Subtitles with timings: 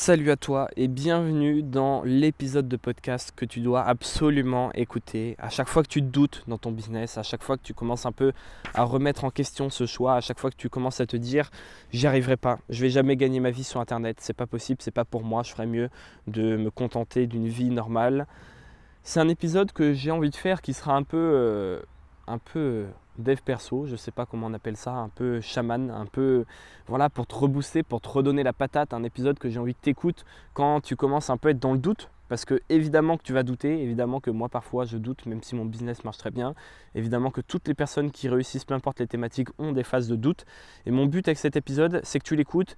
[0.00, 5.34] Salut à toi et bienvenue dans l'épisode de podcast que tu dois absolument écouter.
[5.40, 7.74] À chaque fois que tu te doutes dans ton business, à chaque fois que tu
[7.74, 8.32] commences un peu
[8.74, 11.50] à remettre en question ce choix, à chaque fois que tu commences à te dire
[11.90, 14.92] j'y arriverai pas, je vais jamais gagner ma vie sur internet, c'est pas possible, c'est
[14.92, 15.90] pas pour moi, je ferais mieux
[16.28, 18.28] de me contenter d'une vie normale.
[19.02, 21.80] C'est un épisode que j'ai envie de faire qui sera un peu euh,
[22.28, 22.86] un peu
[23.18, 26.44] dev perso, je sais pas comment on appelle ça, un peu chaman, un peu
[26.86, 29.82] voilà pour te rebooster, pour te redonner la patate, un épisode que j'ai envie que
[29.82, 30.24] tu écoutes
[30.54, 32.08] quand tu commences un peu à être dans le doute.
[32.28, 35.54] Parce que évidemment que tu vas douter, évidemment que moi parfois je doute, même si
[35.54, 36.54] mon business marche très bien.
[36.94, 40.16] Évidemment que toutes les personnes qui réussissent, peu importe les thématiques, ont des phases de
[40.16, 40.44] doute.
[40.84, 42.76] Et mon but avec cet épisode, c'est que tu l'écoutes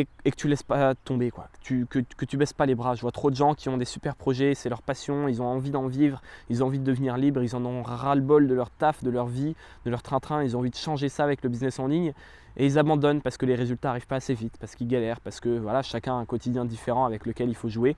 [0.00, 1.48] et, que tu laisses pas tomber, quoi.
[1.52, 2.94] Que tu, que, baisses pas les bras.
[2.94, 5.46] Je vois trop de gens qui ont des super projets, c'est leur passion, ils ont
[5.46, 8.70] envie d'en vivre, ils ont envie de devenir libres, ils en ont ras-le-bol de leur
[8.70, 9.54] taf, de leur vie,
[9.84, 12.12] de leur train-train, ils ont envie de changer ça avec le business en ligne
[12.56, 15.40] et ils abandonnent parce que les résultats n'arrivent pas assez vite, parce qu'ils galèrent, parce
[15.40, 17.96] que voilà, chacun a un quotidien différent avec lequel il faut jouer.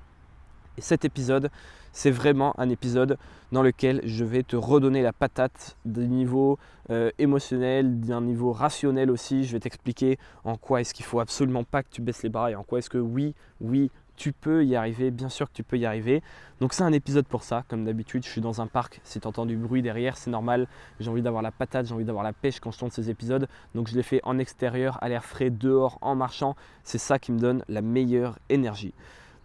[0.79, 1.51] Et cet épisode,
[1.93, 3.17] c'est vraiment un épisode
[3.53, 6.59] dans lequel je vais te redonner la patate d'un niveau
[6.91, 9.45] euh, émotionnel, d'un niveau rationnel aussi.
[9.45, 12.51] Je vais t'expliquer en quoi est-ce qu'il faut absolument pas que tu baisses les bras
[12.51, 15.63] et en quoi est-ce que oui, oui, tu peux y arriver, bien sûr que tu
[15.63, 16.23] peux y arriver.
[16.61, 19.27] Donc c'est un épisode pour ça, comme d'habitude, je suis dans un parc, si tu
[19.27, 20.67] entends du bruit derrière, c'est normal,
[21.01, 23.47] j'ai envie d'avoir la patate, j'ai envie d'avoir la pêche quand je tourne ces épisodes,
[23.75, 27.33] donc je les fais en extérieur, à l'air frais, dehors, en marchant, c'est ça qui
[27.33, 28.95] me donne la meilleure énergie.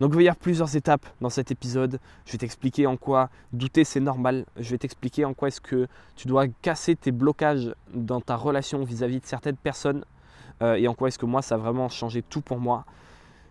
[0.02, 2.00] Donc il va y avoir plusieurs étapes dans cet épisode.
[2.26, 4.46] Je vais t'expliquer en quoi douter c'est normal.
[4.58, 8.84] Je vais t'expliquer en quoi est-ce que tu dois casser tes blocages dans ta relation
[8.84, 10.04] vis-à-vis de certaines personnes
[10.64, 12.84] euh, et en quoi est-ce que moi ça a vraiment changé tout pour moi.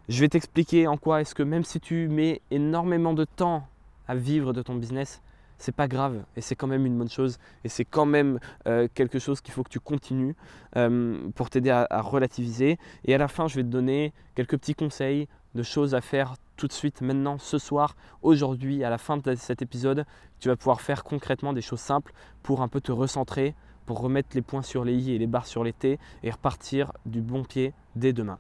[0.08, 3.64] Je vais t'expliquer en quoi est-ce que même si tu mets énormément de temps
[4.08, 5.22] à vivre de ton business,
[5.60, 8.88] c'est pas grave et c'est quand même une bonne chose et c'est quand même euh,
[8.94, 10.34] quelque chose qu'il faut que tu continues
[10.76, 12.78] euh, pour t'aider à, à, relativiser.
[13.04, 16.34] Et à la fin, je vais te donner quelques petits conseils de choses à faire
[16.56, 20.04] tout de suite, maintenant, ce soir, aujourd'hui, à la fin de cet épisode.
[20.38, 23.54] Tu vas pouvoir faire concrètement des choses simples pour un peu te recentrer,
[23.86, 26.92] pour remettre les points sur les i et les barres sur les t et repartir
[27.06, 28.38] du bon pied dès demain.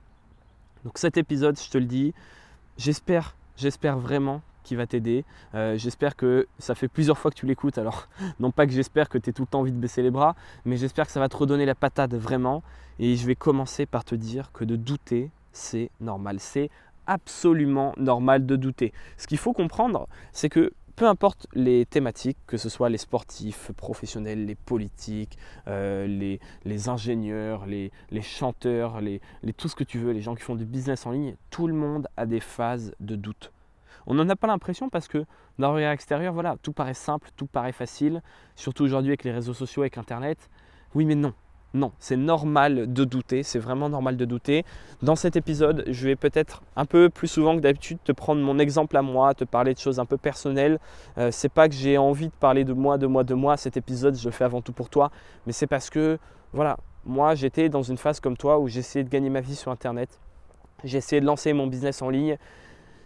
[0.84, 2.14] Donc cet épisode, je te le dis,
[2.78, 5.24] j'espère, j'espère vraiment qu'il va t'aider.
[5.54, 7.78] Euh, j'espère que ça fait plusieurs fois que tu l'écoutes.
[7.78, 8.08] Alors,
[8.40, 10.34] non pas que j'espère que tu aies tout le temps envie de baisser les bras,
[10.64, 12.62] mais j'espère que ça va te redonner la patate vraiment.
[12.98, 16.36] Et je vais commencer par te dire que de douter, c'est normal.
[16.38, 16.70] C'est
[17.06, 18.92] absolument normal de douter.
[19.16, 23.72] Ce qu'il faut comprendre, c'est que peu importe les thématiques, que ce soit les sportifs
[23.72, 29.22] professionnels, les politiques, euh, les, les, ingénieurs, les, les chanteurs, les,
[29.56, 31.72] tout ce que tu veux, les gens qui font du business en ligne, tout le
[31.72, 33.50] monde a des phases de doute.
[34.06, 35.24] On n'en a pas l'impression parce que
[35.58, 38.22] d'un regard extérieur, voilà, tout paraît simple, tout paraît facile,
[38.56, 40.50] surtout aujourd'hui avec les réseaux sociaux, avec Internet.
[40.94, 41.34] Oui, mais non,
[41.72, 44.64] non, c'est normal de douter, c'est vraiment normal de douter.
[45.02, 48.58] Dans cet épisode, je vais peut-être un peu plus souvent que d'habitude te prendre mon
[48.58, 50.80] exemple à moi, te parler de choses un peu personnelles.
[51.16, 53.56] Euh, c'est pas que j'ai envie de parler de moi, de moi, de moi.
[53.56, 55.12] Cet épisode, je le fais avant tout pour toi,
[55.46, 56.18] mais c'est parce que,
[56.52, 59.70] voilà, moi j'étais dans une phase comme toi où j'essayais de gagner ma vie sur
[59.70, 60.18] Internet.
[60.82, 62.36] J'ai essayé de lancer mon business en ligne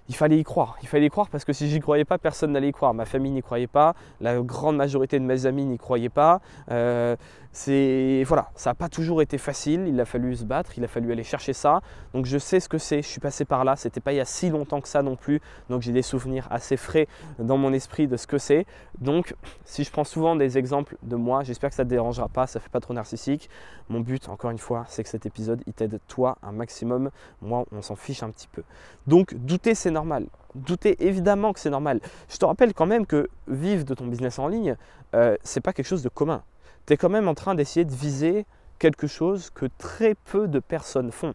[0.09, 0.77] il fallait y croire.
[0.83, 2.95] Il fallait y croire parce que si j'y croyais pas, personne n'allait y croire.
[2.95, 6.41] Ma famille n'y croyait pas, la grande majorité de mes amis n'y croyaient pas.
[6.71, 7.17] Euh,
[7.57, 9.87] c'est voilà, ça n'a pas toujours été facile.
[9.87, 11.83] Il a fallu se battre, il a fallu aller chercher ça.
[12.13, 13.01] Donc je sais ce que c'est.
[13.01, 13.77] Je suis passé par là.
[13.77, 15.41] C'était pas il y a si longtemps que ça non plus.
[15.71, 17.07] Donc j'ai des souvenirs assez frais
[17.39, 18.67] dans mon esprit de ce que c'est.
[18.99, 22.29] Donc si je prends souvent des exemples de moi, j'espère que ça ne te dérangera
[22.29, 22.49] pas.
[22.49, 23.49] Ça fait pas trop narcissique.
[23.89, 27.13] Mon but, encore une fois, c'est que cet épisode il t'aide toi un maximum.
[27.41, 28.65] Moi, on s'en fiche un petit peu.
[29.07, 30.27] Donc douter, c'est normal.
[30.57, 32.01] Douter, évidemment que c'est normal.
[32.29, 34.75] Je te rappelle quand même que vivre de ton business en ligne,
[35.15, 36.43] euh, c'est pas quelque chose de commun
[36.87, 38.47] tu es quand même en train d'essayer de viser
[38.79, 41.35] quelque chose que très peu de personnes font.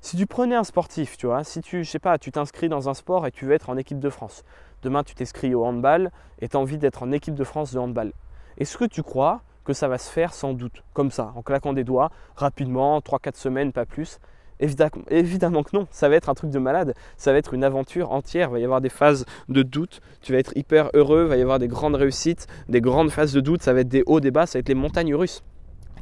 [0.00, 2.88] Si tu prenais un sportif, tu vois, si tu, je sais pas, tu t'inscris dans
[2.88, 4.44] un sport et tu veux être en équipe de France.
[4.82, 6.10] Demain, tu t'inscris au handball
[6.40, 8.12] et tu as envie d'être en équipe de France de handball.
[8.58, 11.72] Est-ce que tu crois que ça va se faire sans doute, comme ça, en claquant
[11.72, 14.18] des doigts, rapidement, 3-4 semaines, pas plus?
[14.60, 18.10] Évidemment, que non, ça va être un truc de malade, ça va être une aventure
[18.12, 21.28] entière, il va y avoir des phases de doute, tu vas être hyper heureux, il
[21.28, 24.02] va y avoir des grandes réussites, des grandes phases de doute, ça va être des
[24.06, 25.42] hauts, des bas, ça va être les montagnes russes.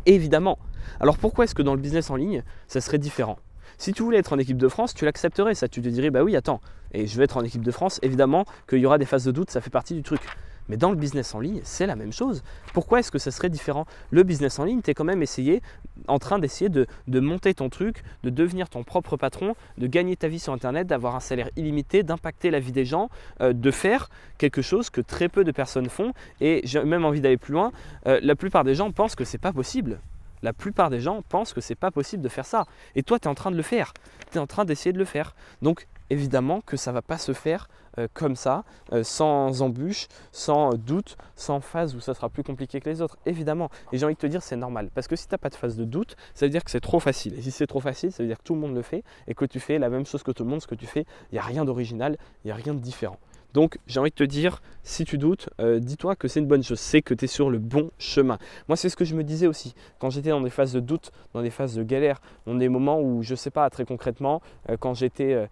[0.06, 0.58] Évidemment.
[1.00, 3.38] Alors pourquoi est-ce que dans le business en ligne, ça serait différent?
[3.76, 5.68] Si tu voulais être en équipe de France, tu l'accepterais, ça.
[5.68, 6.62] Tu te dirais, bah oui, attends,
[6.92, 9.32] et je vais être en équipe de France, évidemment qu'il y aura des phases de
[9.32, 10.20] doute, ça fait partie du truc.
[10.68, 12.42] Mais dans le business en ligne, c'est la même chose.
[12.72, 13.86] Pourquoi est-ce que ça serait différent?
[14.10, 15.62] Le business en ligne, tu es quand même essayé,
[16.08, 16.86] en train d'essayer de,
[17.20, 21.16] monter ton truc, de devenir ton propre patron, de gagner ta vie sur Internet, d'avoir
[21.16, 23.10] un salaire illimité, d'impacter la vie des gens,
[23.40, 26.12] euh, de faire quelque chose que très peu de personnes font.
[26.40, 27.72] Et j'ai même envie d'aller plus loin.
[28.06, 30.00] Euh, la plupart des gens pensent que c'est pas possible.
[30.42, 32.66] La plupart des gens pensent que c'est pas possible de faire ça.
[32.94, 33.94] Et toi, tu es en train de le faire.
[34.30, 35.34] Tu es en train d'essayer de le faire.
[35.62, 37.68] Donc, évidemment que ça ne va pas se faire
[37.98, 42.80] euh, comme ça, euh, sans embûche, sans doute, sans phase où ça sera plus compliqué
[42.80, 43.16] que les autres.
[43.24, 43.70] Évidemment.
[43.92, 44.90] Et j'ai envie de te dire, c'est normal.
[44.94, 46.80] Parce que si tu n'as pas de phase de doute, ça veut dire que c'est
[46.80, 47.38] trop facile.
[47.38, 49.34] Et si c'est trop facile, ça veut dire que tout le monde le fait et
[49.34, 50.60] que tu fais la même chose que tout le monde.
[50.60, 53.18] Ce que tu fais, il n'y a rien d'original, il n'y a rien de différent.
[53.54, 56.62] Donc j'ai envie de te dire, si tu doutes, euh, dis-toi que c'est une bonne
[56.62, 58.38] chose, c'est que tu es sur le bon chemin.
[58.68, 61.10] Moi c'est ce que je me disais aussi, quand j'étais dans des phases de doute,
[61.34, 64.42] dans des phases de galère, dans des moments où je ne sais pas très concrètement,
[64.68, 65.46] euh, quand j'étais euh,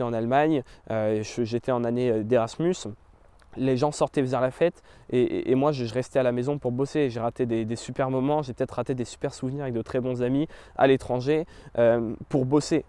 [0.00, 0.62] en Allemagne,
[1.20, 2.74] j'étais en année d'Erasmus,
[3.56, 7.10] les gens sortaient vers la fête et, moi je, restais à la maison pour bosser.
[7.10, 10.00] J'ai raté des, des, super moments, j'ai peut-être raté des super souvenirs avec de très
[10.00, 11.46] bons amis à l'étranger
[12.28, 12.84] pour bosser.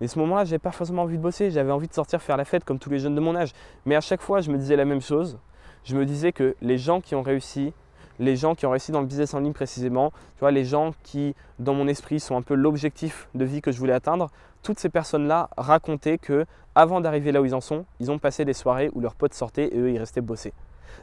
[0.00, 2.36] Et ce moment-là, je n'avais pas forcément envie de bosser, j'avais envie de sortir faire
[2.36, 3.52] la fête comme tous les jeunes de mon âge.
[3.84, 5.38] Mais à chaque fois, je me disais la même chose.
[5.84, 7.72] Je me disais que les gens qui ont réussi,
[8.18, 10.92] les gens qui ont réussi dans le business en ligne précisément, tu vois, les gens
[11.02, 14.30] qui, dans mon esprit, sont un peu l'objectif de vie que je voulais atteindre,
[14.62, 16.44] toutes ces personnes-là racontaient que
[16.74, 19.34] avant d'arriver là où ils en sont, ils ont passé des soirées où leurs potes
[19.34, 20.52] sortaient et eux, ils restaient bosser.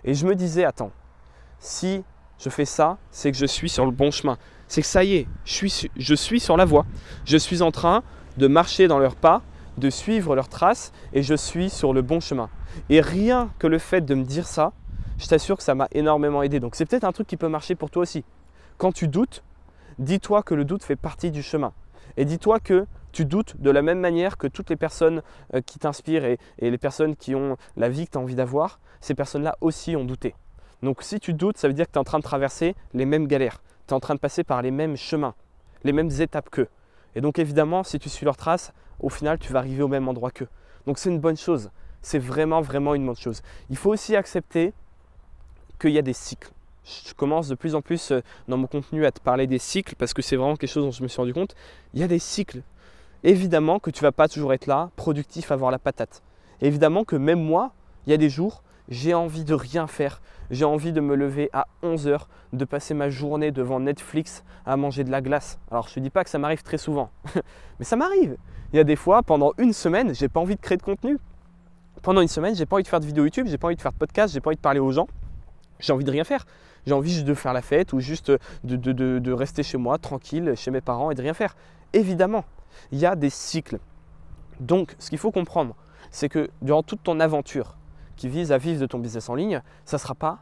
[0.03, 0.91] Et je me disais, attends,
[1.59, 2.03] si
[2.37, 4.37] je fais ça, c'est que je suis sur le bon chemin.
[4.67, 6.85] C'est que ça y est, je suis sur la voie.
[7.25, 8.03] Je suis en train
[8.37, 9.41] de marcher dans leurs pas,
[9.77, 12.49] de suivre leurs traces et je suis sur le bon chemin.
[12.89, 14.73] Et rien que le fait de me dire ça,
[15.17, 16.59] je t'assure que ça m'a énormément aidé.
[16.59, 18.23] Donc c'est peut-être un truc qui peut marcher pour toi aussi.
[18.77, 19.43] Quand tu doutes,
[19.99, 21.73] dis-toi que le doute fait partie du chemin.
[22.17, 25.21] Et dis-toi que tu doutes de la même manière que toutes les personnes
[25.53, 28.79] euh, qui t'inspirent et, les personnes qui ont la vie que tu as envie d'avoir,
[29.01, 30.35] ces personnes-là aussi ont douté.
[30.83, 33.05] Donc si tu doutes, ça veut dire que tu es en train de traverser les
[33.05, 35.33] mêmes galères, tu es en train de passer par les mêmes chemins,
[35.83, 36.67] les mêmes étapes qu'eux.
[37.15, 40.07] Et donc évidemment, si tu suis leurs traces, au final, tu vas arriver au même
[40.07, 40.47] endroit qu'eux.
[40.85, 41.69] Donc c'est une bonne chose.
[42.01, 43.41] C'est vraiment, vraiment une bonne chose.
[43.69, 44.73] Il faut aussi accepter
[45.79, 46.51] qu'il y a des cycles.
[47.05, 49.95] Je commence de plus en plus euh, dans mon contenu à te parler des cycles
[49.95, 51.55] parce que c'est vraiment quelque chose dont je me suis rendu compte.
[51.93, 52.61] Il y a des cycles.
[53.23, 56.21] Évidemment que tu vas pas toujours être là, productif, avoir la patate.
[56.61, 57.73] Évidemment que même moi,
[58.05, 60.21] il y a des jours j'ai envie de rien faire.
[60.49, 65.03] J'ai envie de me lever à 11h, de passer ma journée devant Netflix à manger
[65.03, 65.59] de la glace.
[65.71, 67.09] Alors je ne te dis pas que ça m'arrive très souvent,
[67.79, 68.37] mais ça m'arrive.
[68.73, 71.17] Il y a des fois, pendant une semaine, j'ai pas envie de créer de contenu.
[72.01, 73.81] Pendant une semaine, j'ai pas envie de faire de vidéos YouTube, j'ai pas envie de
[73.81, 75.07] faire de podcast, j'ai pas envie de parler aux gens.
[75.79, 76.45] J'ai envie de rien faire.
[76.85, 78.31] J'ai envie juste de faire la fête ou juste
[78.63, 81.55] de rester chez moi, tranquille, chez mes parents et de rien faire.
[81.93, 82.45] Évidemment,
[82.91, 83.79] il y a des cycles.
[84.59, 85.75] Donc, ce qu'il faut comprendre,
[86.11, 87.77] c'est que durant toute ton aventure,
[88.17, 90.39] qui vise à vivre de ton business en ligne, ça ne sera pas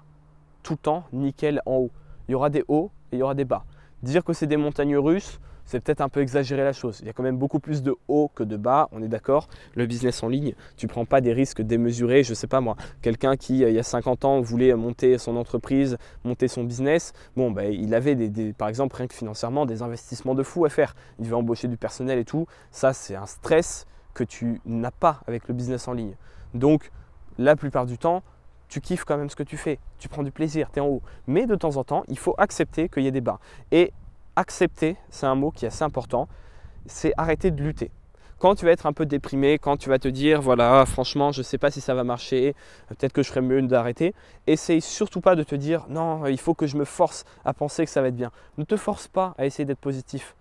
[0.63, 1.91] tout le temps nickel en haut.
[2.27, 3.65] Il y aura des hauts et il y aura des bas.
[4.01, 6.99] Dire que c'est des montagnes russes, c'est peut-être un peu exagérer la chose.
[7.01, 9.47] Il y a quand même beaucoup plus de hauts que de bas, on est d'accord.
[9.73, 12.23] Le business en ligne, tu ne prends pas des risques démesurés.
[12.23, 15.35] Je ne sais pas moi, quelqu'un qui, il y a 50 ans, voulait monter son
[15.35, 19.81] entreprise, monter son business, bon, ben, il avait, des, par exemple, rien que financièrement, des
[19.81, 20.95] investissements de fou à faire.
[21.19, 22.45] Il devait embaucher du personnel et tout.
[22.71, 26.15] Ça, c'est un stress que tu n'as pas avec le business en ligne.
[26.53, 26.91] Donc,
[27.37, 28.23] la plupart du temps,
[28.67, 30.87] tu kiffes quand même ce que tu fais, tu prends du plaisir, tu es en
[30.87, 31.01] haut.
[31.27, 33.39] Mais de temps en temps, il faut accepter qu'il y ait des bas.
[33.71, 33.91] Et
[34.35, 36.27] accepter, c'est un mot qui est assez important,
[36.85, 37.91] c'est arrêter de lutter.
[38.37, 41.39] Quand tu vas être un peu déprimé, quand tu vas te dire, voilà, franchement, je
[41.39, 42.53] ne sais pas si ça va marcher,
[42.89, 44.13] peut-être que je ferais mieux d'arrêter,
[44.45, 47.85] essaye surtout pas de te dire, non, il faut que je me force à penser
[47.85, 48.31] que ça va être bien.
[48.57, 50.35] Ne te force pas à essayer d'être positif.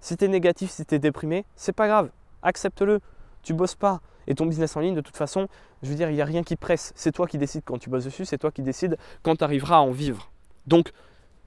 [0.00, 2.10] Si tu es négatif, si tu es déprimé, c'est pas grave,
[2.42, 3.00] accepte-le.
[3.44, 4.00] Tu bosses pas.
[4.26, 5.48] Et ton business en ligne, de toute façon,
[5.82, 6.92] je veux dire, il n'y a rien qui presse.
[6.96, 9.76] C'est toi qui décides quand tu bosses dessus, c'est toi qui décides quand tu arriveras
[9.76, 10.32] à en vivre.
[10.66, 10.92] Donc,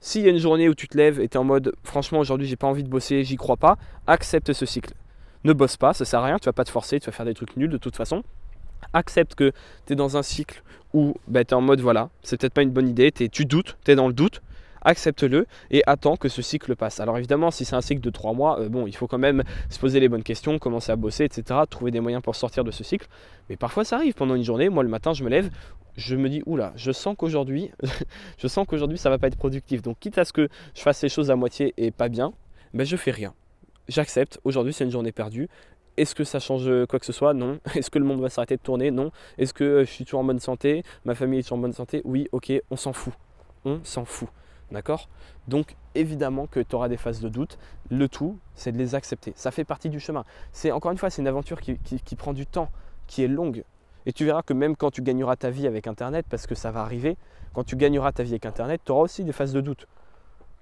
[0.00, 2.20] s'il y a une journée où tu te lèves et tu es en mode, franchement,
[2.20, 3.76] aujourd'hui, j'ai pas envie de bosser, j'y crois pas,
[4.06, 4.94] accepte ce cycle.
[5.44, 7.26] Ne bosse pas, ça sert à rien, tu vas pas te forcer, tu vas faire
[7.26, 8.22] des trucs nuls de toute façon.
[8.92, 9.52] Accepte que
[9.86, 10.62] tu es dans un cycle
[10.94, 13.76] où bah, tu es en mode, voilà, c'est peut-être pas une bonne idée, tu doutes,
[13.84, 14.40] tu es dans le doute,
[14.82, 17.00] accepte-le et attends que ce cycle passe.
[17.00, 19.42] Alors évidemment, si c'est un cycle de 3 mois, euh, bon, il faut quand même
[19.70, 22.70] se poser les bonnes questions, commencer à bosser, etc., trouver des moyens pour sortir de
[22.70, 23.06] ce cycle.
[23.48, 25.50] Mais parfois ça arrive pendant une journée, moi le matin je me lève,
[25.96, 27.70] je me dis, oula, je sens qu'aujourd'hui,
[28.38, 29.82] je sens qu'aujourd'hui va pas être productif.
[29.82, 32.32] Donc quitte à ce que je fasse les choses à moitié et pas bien,
[32.74, 33.34] ben je fais rien.
[33.88, 35.48] J'accepte, aujourd'hui c'est une journée perdue,
[35.98, 37.34] est-ce que ça change quoi que ce soit?
[37.34, 37.58] Non.
[37.74, 38.92] Est-ce que le monde va s'arrêter de tourner?
[38.92, 39.10] Non.
[39.36, 40.84] Est-ce que je suis toujours en bonne santé?
[41.04, 42.02] Ma famille est toujours en bonne santé?
[42.04, 43.12] Oui, ok, on s'en fout.
[43.64, 44.28] On s'en fout.
[44.70, 45.08] D'accord?
[45.46, 47.58] Donc évidemment que tu auras des phases de doute.
[47.90, 49.32] Le tout, c'est de les accepter.
[49.36, 50.24] Ça fait partie du chemin.
[50.52, 52.70] C'est encore une fois, c'est une aventure qui, prend du temps,
[53.06, 53.64] qui est longue.
[54.06, 56.70] Et tu verras que même quand tu gagneras ta vie avec Internet, parce que ça
[56.70, 57.16] va arriver,
[57.52, 59.86] quand tu gagneras ta vie avec Internet, tu auras aussi des phases de doute.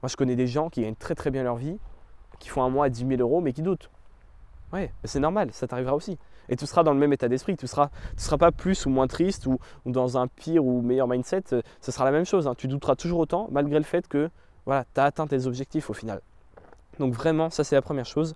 [0.03, 1.79] Moi, je connais des gens qui gagnent très très bien leur vie,
[2.39, 3.91] qui font un mois à 10 000 euros, mais qui doutent.
[4.73, 6.19] Ouais, c'est normal, ça t'arrivera aussi.
[6.49, 7.57] Et tu seras dans le même état d'esprit.
[7.57, 7.91] Tu ne seras,
[8.39, 11.45] pas plus ou moins triste ou, dans un pire ou meilleur mindset.
[11.53, 12.47] Euh, ce sera la même chose.
[12.47, 12.55] Hein.
[12.57, 14.31] Tu douteras toujours autant malgré le fait que
[14.65, 16.21] voilà, tu as atteint tes objectifs au final.
[16.99, 18.35] Donc vraiment, ça c'est la première chose.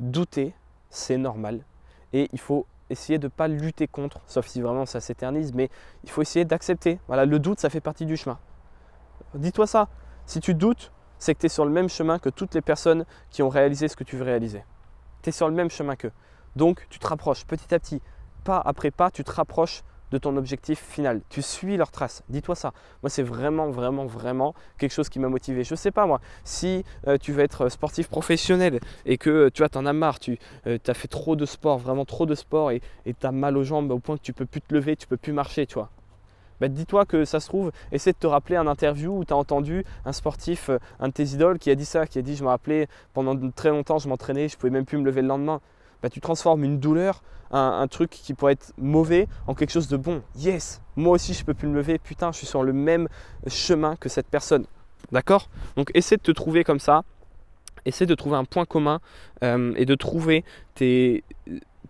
[0.00, 0.54] Douter,
[0.90, 1.64] c'est normal.
[2.12, 5.70] Et il faut essayer de ne pas lutter contre, sauf si vraiment ça s'éternise, mais
[6.04, 7.00] il faut essayer d'accepter.
[7.06, 8.38] Voilà, le doute, ça fait partie du chemin.
[9.34, 9.88] Dis-toi ça.
[10.26, 13.04] Si tu doutes, c'est que tu es sur le même chemin que toutes les personnes
[13.30, 14.64] qui ont réalisé ce que tu veux réaliser.
[15.22, 16.12] Tu es sur le même chemin qu'eux.
[16.56, 18.00] Donc, tu te rapproches petit à petit,
[18.44, 19.82] pas après pas, tu te rapproches
[20.12, 21.22] de ton objectif final.
[21.30, 22.22] Tu suis leurs traces.
[22.28, 22.72] Dis-toi ça.
[23.02, 25.64] Moi, c'est vraiment, vraiment, vraiment quelque chose qui m'a motivé.
[25.64, 29.50] Je ne sais pas, moi, si euh, tu veux être sportif professionnel et que euh,
[29.50, 32.34] tu vois, en as marre, tu euh, as fait trop de sport, vraiment trop de
[32.34, 34.96] sport et tu as mal aux jambes au point que tu peux plus te lever,
[34.96, 35.66] tu peux plus marcher.
[36.60, 39.36] Bah, dis-toi que ça se trouve, essaie de te rappeler un interview où tu as
[39.36, 42.44] entendu un sportif, un de tes idoles, qui a dit ça, qui a dit Je
[42.44, 45.60] me rappelais pendant très longtemps, je m'entraînais, je pouvais même plus me lever le lendemain.
[46.02, 49.96] Bah, tu transformes une douleur, un, truc qui pourrait être mauvais, en quelque chose de
[49.96, 50.22] bon.
[50.36, 53.08] Yes, moi aussi je peux plus me lever, putain, je suis sur le même
[53.46, 54.64] chemin que cette personne.
[55.10, 55.48] D'accord?
[55.76, 57.02] Donc essaie de te trouver comme ça,
[57.84, 59.00] essaie de trouver un point commun
[59.42, 60.44] euh, et de trouver
[60.74, 61.24] tes,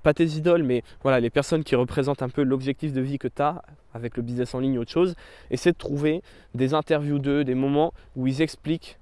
[0.02, 3.28] pas tes idoles, mais voilà, les personnes qui représentent un peu l'objectif de vie que
[3.28, 3.62] tu as
[3.95, 5.14] avec le business en ligne ou autre chose.
[5.50, 6.23] Essaie de trouver
[6.54, 8.99] des interviews d'eux, des moments où ils expliquent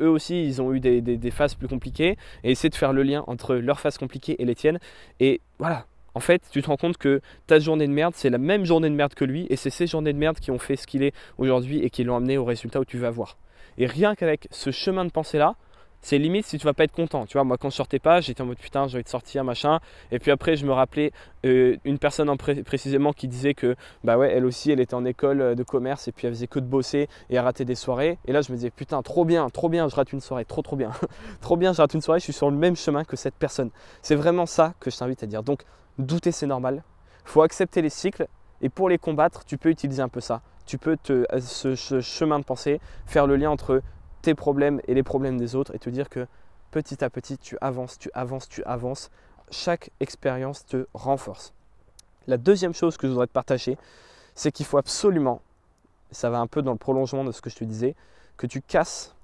[0.00, 3.24] eux aussi ils ont eu des, phases plus compliquées et essayer de faire le lien
[3.26, 4.78] entre leurs phases compliquées et les tiennes.
[5.20, 8.38] Et voilà, en fait, tu te rends compte que ta journée de merde, c'est la
[8.38, 10.76] même journée de merde que lui et c'est ces journées de merde qui ont fait
[10.76, 13.36] ce qu'il est aujourd'hui et qui l'ont amené au résultat où tu vas voir.
[13.76, 15.54] Et rien qu'avec ce chemin de pensée là,
[16.00, 17.26] c'est limite si tu vas pas être content.
[17.26, 19.44] Tu vois, moi quand je sortais pas, j'étais en mode putain, j'ai envie de sortir,
[19.44, 19.80] machin.
[20.10, 21.12] Et puis après, je me rappelais
[21.44, 25.04] euh, une personne en précisément qui disait que bah ouais, elle aussi, elle était en
[25.04, 27.74] école euh, de commerce et puis elle faisait que de bosser et elle ratait des
[27.74, 28.18] soirées.
[28.26, 30.62] Et là, je me disais putain, trop bien, trop bien, je rate une soirée, trop
[30.62, 30.92] trop bien,
[31.40, 33.70] trop bien, je rate une soirée, je suis sur le même chemin que cette personne.
[34.02, 35.42] C'est vraiment ça que je t'invite à dire.
[35.42, 35.62] Donc,
[35.98, 36.84] douter, c'est normal.
[37.24, 38.28] Faut accepter les cycles
[38.62, 40.42] et pour les combattre, tu peux utiliser un peu ça.
[40.66, 43.82] Tu peux euh, ce chemin de pensée, faire le lien entre
[44.34, 46.26] problèmes et les problèmes des autres et te dire que
[46.70, 49.10] petit à petit, tu avances, tu avances, tu avances.
[49.50, 51.54] Chaque expérience te renforce.
[52.26, 53.78] La deuxième chose que je voudrais te partager,
[54.34, 55.40] c'est qu'il faut absolument,
[56.10, 57.94] ça va un peu dans le prolongement de ce que je te disais,
[58.36, 59.16] que tu casses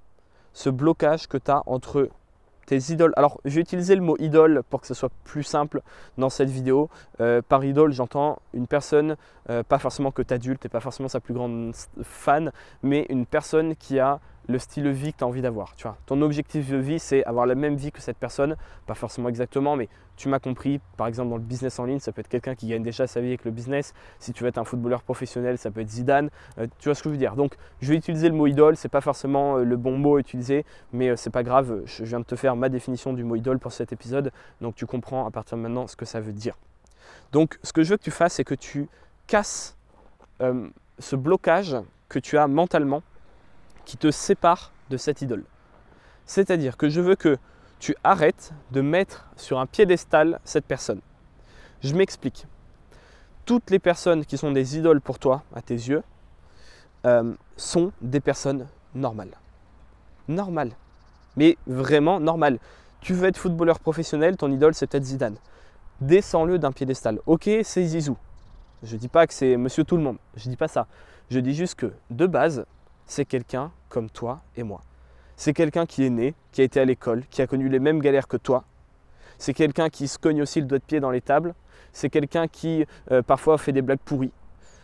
[0.55, 2.09] ce blocage que tu as entre
[2.67, 3.13] tes idoles.
[3.17, 5.83] Alors, j'ai utilisé le mot idole pour que ce soit plus simple
[6.17, 6.89] dans cette vidéo.
[7.21, 9.17] Euh, par idole, j'entends une personne,
[9.51, 13.27] euh, pas forcément que tu adulte et pas forcément sa plus grande fan, mais une
[13.27, 15.75] personne qui a le style de vie que tu as envie d'avoir.
[15.77, 15.97] Tu vois.
[16.07, 19.77] Ton objectif de vie, c'est avoir la même vie que cette personne, pas forcément exactement,
[19.77, 20.81] mais tu m'as compris.
[20.97, 23.21] Par exemple, dans le business en ligne, ça peut être quelqu'un qui gagne déjà sa
[23.21, 23.95] vie avec le business.
[24.19, 26.31] Si tu veux être un footballeur professionnel, ça peut être Zidane.
[26.59, 27.37] Euh, tu vois ce que je veux dire.
[27.37, 28.77] Donc, je vais utiliser le mot idole.
[28.77, 31.83] C'est pas forcément euh, le bon mot à utiliser, mais euh, c'est pas grave.
[31.87, 34.87] Je viens de te faire ma définition du mot idole pour cet épisode, donc tu
[34.87, 36.57] comprends à partir de maintenant ce que ça veut dire.
[37.33, 38.89] Donc, ce que je veux que tu fasses, c'est que tu
[39.27, 39.77] casses
[40.99, 41.77] ce blocage
[42.09, 43.03] que tu as mentalement
[43.85, 45.45] qui te sépare de cette idole.
[46.27, 47.37] C'est-à-dire que je veux que
[47.79, 51.01] tu arrêtes de mettre sur un piédestal cette personne.
[51.83, 52.47] Je m'explique.
[53.45, 56.03] Toutes les personnes qui sont des idoles pour toi, à tes yeux,
[57.05, 59.37] euh, sont des personnes normales.
[60.29, 60.73] Normales.
[61.37, 62.59] Mais vraiment normales.
[63.03, 65.37] Tu veux être footballeur professionnel, ton idole c'est peut-être Zidane.
[66.01, 67.19] Descends-le d'un piédestal.
[67.27, 68.17] Ok, c'est Zizou.
[68.83, 70.17] Je ne dis pas que c'est monsieur tout le monde.
[70.37, 70.87] Je ne dis pas ça.
[71.29, 72.65] Je dis juste que de base,
[73.07, 74.81] c'est quelqu'un comme toi et moi.
[75.37, 78.01] C'est quelqu'un qui est né, qui a été à l'école, qui a connu les mêmes
[78.01, 78.65] galères que toi.
[79.39, 81.55] C'est quelqu'un qui se cogne aussi le doigt de pied dans les tables.
[81.93, 84.33] C'est quelqu'un qui euh, parfois fait des blagues pourries.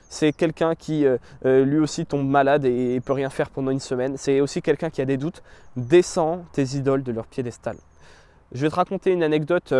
[0.08, 3.70] C'est quelqu'un qui euh, euh, lui aussi tombe malade et, ne peut rien faire pendant
[3.70, 4.16] une semaine.
[4.16, 5.42] C'est aussi quelqu'un qui a des doutes.
[5.76, 7.76] Descends tes idoles de leur piédestal.
[8.52, 9.72] Je vais te raconter une anecdote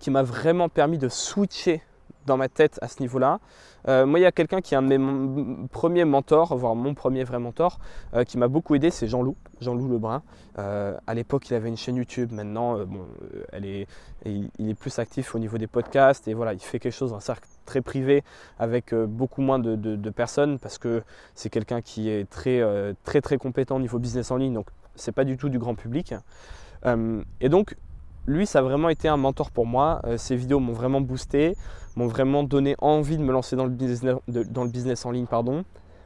[0.00, 1.80] qui m'a vraiment permis de switcher
[2.26, 3.40] dans ma tête à ce niveau-là.
[3.88, 6.94] Euh, moi, il y a quelqu'un qui est un de mes premiers mentors, voire mon
[6.94, 7.78] premier vrai mentor,
[8.14, 10.22] euh, qui m'a beaucoup aidé, c'est Jean-Loup, Jean-Loup Lebrun.
[10.58, 12.32] Euh, à l'époque, il avait une chaîne YouTube.
[12.32, 13.06] Maintenant, bon,
[13.52, 13.86] elle est,
[14.24, 17.16] il, est plus actif au niveau des podcasts et voilà, il fait quelque chose dans
[17.16, 18.24] un cercle très privé
[18.58, 21.02] avec beaucoup moins de, de personnes parce que
[21.34, 22.62] c'est quelqu'un qui est très,
[23.04, 24.54] très, très compétent au niveau business en ligne.
[24.54, 26.14] Donc, c'est pas du tout du grand public.
[27.40, 27.76] et donc,
[28.26, 30.02] lui, ça a vraiment été un mentor pour moi.
[30.16, 31.54] ses vidéos m'ont vraiment boosté
[31.96, 35.26] m'ont vraiment donné envie de me lancer dans le business, en ligne.
[35.26, 35.64] Pardon.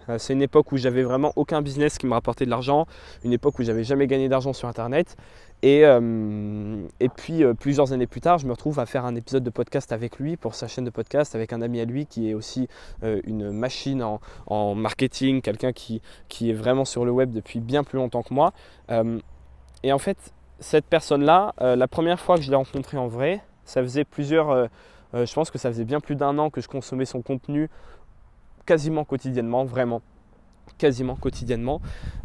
[0.09, 2.87] Euh, c'est une époque où j'avais vraiment aucun business qui me rapportait de l'argent,
[3.23, 5.17] une époque où j'avais jamais gagné d'argent sur Internet.
[5.62, 6.87] Et, euh,
[7.17, 9.93] puis euh, plusieurs années plus tard, je me retrouve à faire un épisode de podcast
[9.93, 12.69] avec lui pour sa chaîne de podcast, avec un ami à lui qui est aussi
[13.03, 14.03] une machine
[14.47, 18.33] en, marketing, quelqu'un qui, qui, est vraiment sur le web depuis bien plus longtemps que
[18.33, 18.53] moi.
[19.83, 23.83] et en fait, cette personne-là, la première fois que je l'ai rencontré en vrai, ça
[23.83, 24.69] faisait plusieurs
[25.14, 27.69] euh, je pense que ça faisait bien plus d'un an que je consommais son contenu
[28.67, 30.02] quasiment quotidiennement, vraiment
[30.79, 31.81] quasiment quotidiennement.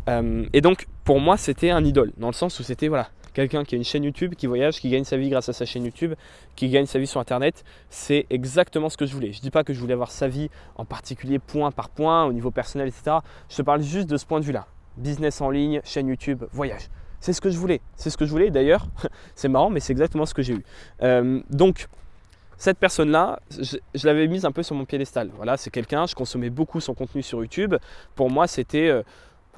[0.07, 3.63] Euh, et donc pour moi c'était un idole, dans le sens où c'était voilà, quelqu'un
[3.63, 5.83] qui a une chaîne YouTube, qui voyage, qui gagne sa vie grâce à sa chaîne
[5.83, 6.13] YouTube,
[6.55, 7.63] qui gagne sa vie sur Internet.
[7.89, 9.31] C'est exactement ce que je voulais.
[9.31, 12.25] Je ne dis pas que je voulais avoir sa vie en particulier point par point,
[12.25, 13.17] au niveau personnel, etc.
[13.49, 14.67] Je te parle juste de ce point de vue-là.
[14.97, 16.89] Business en ligne, chaîne YouTube, voyage.
[17.25, 17.81] C'est ce que je voulais.
[17.95, 18.51] C'est ce que je voulais.
[18.51, 18.85] D'ailleurs,
[19.35, 20.63] c'est marrant, mais c'est exactement ce que j'ai eu.
[21.01, 21.87] Euh, donc,
[22.55, 25.31] cette personne-là, je, l'avais mise un peu sur mon piédestal.
[25.35, 27.73] Voilà, c'est quelqu'un, je consommais beaucoup son contenu sur YouTube.
[28.13, 28.89] Pour moi, c'était.
[28.89, 29.01] Euh,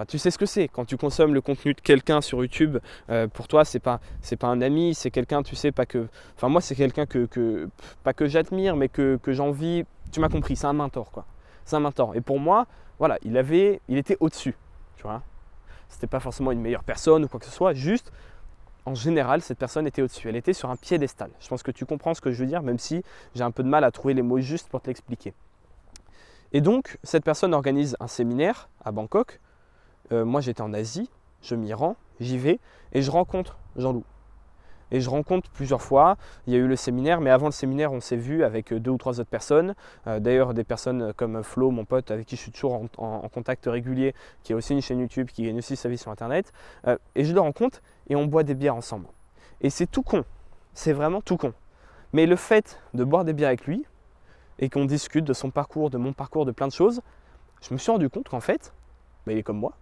[0.08, 0.70] tu sais ce que c'est.
[0.70, 2.78] Quand tu consommes le contenu de quelqu'un sur YouTube,
[3.10, 4.00] euh, pour toi, c'est pas,
[4.40, 6.08] pas un ami, c'est quelqu'un, tu sais, pas que.
[6.38, 7.68] Enfin, moi, c'est quelqu'un que,
[8.02, 9.84] pas que j'admire, mais que, j'envie.
[10.14, 11.26] Tu m'as compris, c'est un mentor, quoi.
[11.66, 12.16] C'est un mentor.
[12.16, 12.66] Et pour moi,
[12.98, 14.56] voilà, il avait, il était au-dessus,
[14.96, 15.22] tu vois.
[15.90, 18.12] C'était pas forcément une meilleure personne ou quoi que ce soit, juste
[18.88, 20.30] en général, cette personne était au-dessus.
[20.30, 21.30] Elle était sur un piédestal.
[21.42, 23.04] Je pense que tu comprends ce que je veux dire, même si
[23.36, 25.34] j'ai un peu de mal à trouver les mots justes pour te l'expliquer.
[26.54, 29.42] Et donc, cette personne organise un séminaire à Bangkok.
[30.14, 31.10] Euh, moi, j'étais en Asie,
[31.42, 32.62] je m'y rends, j'y vais
[32.94, 34.06] et je rencontre Jean-Loup
[34.92, 36.18] et je rencontre plusieurs fois.
[36.46, 38.92] Il y a eu le séminaire, mais avant le séminaire, on s'est vu avec deux
[38.92, 39.76] ou trois autres personnes.
[40.08, 43.66] Euh, d'ailleurs, des personnes comme Flo, mon pote, avec qui je suis toujours en, contact
[43.66, 44.14] régulier,
[44.44, 46.52] qui a aussi une chaîne YouTube, qui gagne aussi sa vie sur Internet.
[46.88, 49.08] Euh, et je le rencontre et on boit des bières ensemble.
[49.62, 50.24] Et c'est tout con.
[50.74, 51.54] C'est vraiment tout con.
[52.14, 53.86] Mais le fait de boire des bières avec lui
[54.60, 57.02] et qu'on discute de son parcours, de mon parcours, de plein de choses,
[57.62, 58.74] je me suis rendu compte qu'en fait,
[59.26, 59.74] bah, il est comme moi.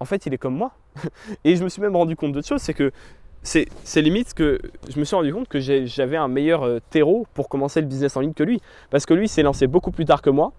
[0.00, 0.72] En fait, il est comme moi.
[1.44, 2.92] et je me suis même rendu compte d'autre chose, c'est que
[3.42, 7.48] c'est limite que je me suis rendu compte que j'avais un meilleur euh, terreau pour
[7.48, 8.60] commencer le business en ligne que lui.
[8.90, 10.52] Parce que lui s'est lancé beaucoup plus tard que moi.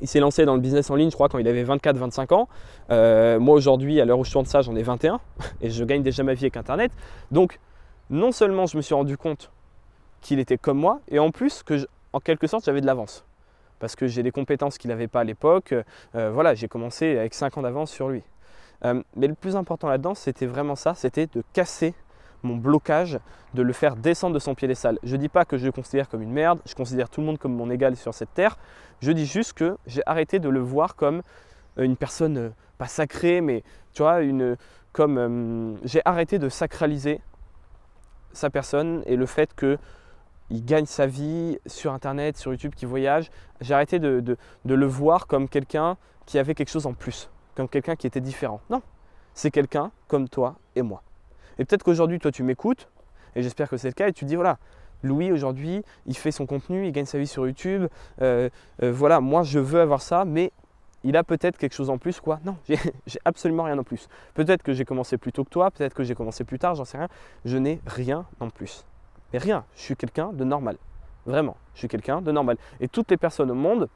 [0.00, 2.48] Il s'est lancé dans le business en ligne, je crois, quand il avait 24-25 ans.
[2.90, 5.20] Euh, moi, aujourd'hui, à l'heure où je tourne ça, j'en ai 21
[5.60, 6.90] et je gagne déjà ma vie avec Internet.
[7.30, 7.60] Donc,
[8.10, 9.50] non seulement je me suis rendu compte
[10.20, 13.24] qu'il était comme moi, et en plus que, en quelque sorte, j'avais de l'avance.
[13.78, 15.74] Parce que j'ai des compétences qu'il n'avait pas à l'époque.
[16.14, 18.22] Euh, voilà, j'ai commencé avec 5 ans d'avance sur lui.
[18.84, 21.94] mais le plus important là-dedans, c'était vraiment ça, c'était de casser
[22.42, 23.18] mon blocage
[23.54, 24.98] de le faire descendre de son piédestal.
[25.02, 27.26] Je ne dis pas que je le considère comme une merde, je considère tout le
[27.26, 28.56] monde comme mon égal sur cette terre.
[29.00, 31.22] Je dis juste que j'ai arrêté de le voir comme
[31.78, 34.56] euh, une personne euh, pas sacrée, mais tu vois, une,
[34.92, 37.20] comme euh, j'ai arrêté de sacraliser
[38.32, 39.78] sa personne et le fait que
[40.50, 43.30] il gagne sa vie sur Internet, sur YouTube, qui voyage.
[43.62, 47.68] J'ai arrêté de, de le voir comme quelqu'un qui avait quelque chose en plus, comme
[47.68, 48.60] quelqu'un qui était différent.
[48.68, 48.82] Non,
[49.32, 51.02] c'est quelqu'un comme toi et moi.
[51.62, 52.88] Et peut-être qu'aujourd'hui, toi, tu m'écoutes,
[53.36, 54.58] et j'espère que c'est le cas, et tu te dis, voilà,
[55.04, 57.86] Louis, aujourd'hui, il fait son contenu, il gagne sa vie sur YouTube,
[58.20, 58.50] euh,
[58.82, 60.50] euh, voilà, moi, je veux avoir ça, mais
[61.04, 62.40] il a peut-être quelque chose en plus, quoi.
[62.44, 62.56] Non,
[63.06, 64.08] j'ai absolument rien en plus.
[64.34, 66.84] Peut-être que j'ai commencé plus tôt que toi, peut-être que j'ai commencé plus tard, j'en
[66.84, 67.08] sais rien.
[67.44, 68.84] Je n'ai rien en plus.
[69.32, 70.78] Mais rien, je suis quelqu'un de normal.
[71.26, 72.56] Vraiment, je suis quelqu'un de normal.
[72.80, 73.88] Et toutes les personnes au monde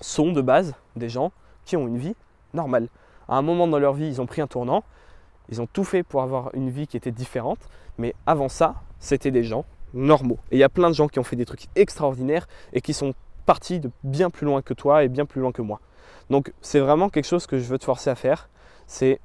[0.00, 1.32] sont de base des gens
[1.64, 2.14] qui ont une vie
[2.54, 2.86] normale.
[3.28, 4.84] À un moment dans leur vie, ils ont pris un tournant,
[5.50, 7.58] ils ont tout fait pour avoir une vie qui était différente,
[7.98, 10.38] mais avant ça, c'était des gens normaux.
[10.50, 12.94] Et il y a plein de gens qui ont fait des trucs extraordinaires et qui
[12.94, 13.14] sont
[13.46, 15.80] partis de bien plus loin que toi et bien plus loin que moi.
[16.30, 18.48] Donc c'est vraiment quelque chose que je veux te forcer à faire,
[18.86, 19.20] c'est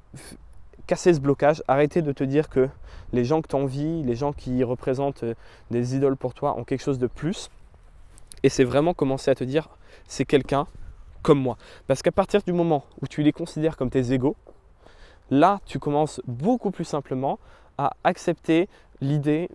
[0.86, 2.68] casser ce blocage, arrêter de te dire que
[3.12, 5.34] les gens que tu envies, les gens qui représentent euh,
[5.70, 7.50] des idoles pour toi ont quelque chose de plus.
[8.42, 9.68] Et c'est vraiment commencer à te dire,
[10.06, 10.66] c'est quelqu'un
[11.22, 11.56] comme moi.
[11.86, 14.36] Parce qu'à partir du moment où tu les considères comme tes égaux,
[15.30, 17.38] Là, tu commences beaucoup plus simplement
[17.78, 18.68] à accepter
[19.00, 19.48] l'idée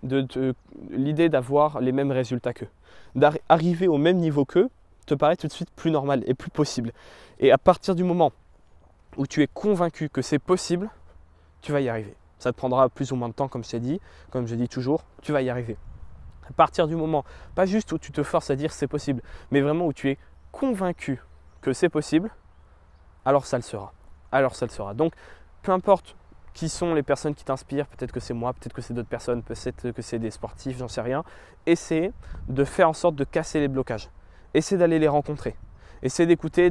[1.28, 2.68] d'avoir les mêmes résultats qu'eux.
[3.14, 4.70] D'arriver au même niveau qu'eux
[5.06, 6.92] te paraît tout de suite plus normal et plus possible.
[7.40, 8.32] Et à partir du moment
[9.16, 10.90] où tu es convaincu que c'est possible,
[11.60, 12.14] tu vas y arriver.
[12.38, 15.04] Ça te prendra plus ou moins de temps, comme je dit, comme je dis toujours,
[15.22, 15.76] tu vas y arriver.
[16.48, 19.60] À partir du moment, pas juste où tu te forces à dire c'est possible, mais
[19.60, 20.18] vraiment où tu es
[20.50, 21.22] convaincu
[21.60, 22.30] que c'est possible,
[23.24, 23.92] alors ça le sera.
[24.32, 24.94] Alors ça le sera.
[24.94, 25.14] Donc
[25.62, 26.16] peu importe
[26.54, 29.42] qui sont les personnes qui t'inspirent, peut-être que c'est moi, peut-être que c'est d'autres personnes,
[29.42, 31.24] peut-être que c'est des sportifs, j'en sais rien.
[31.66, 32.12] Essaie
[32.48, 34.10] de faire en sorte de casser les blocages.
[34.54, 35.56] Essaie d'aller les rencontrer.
[36.02, 36.70] Essaie d'écouter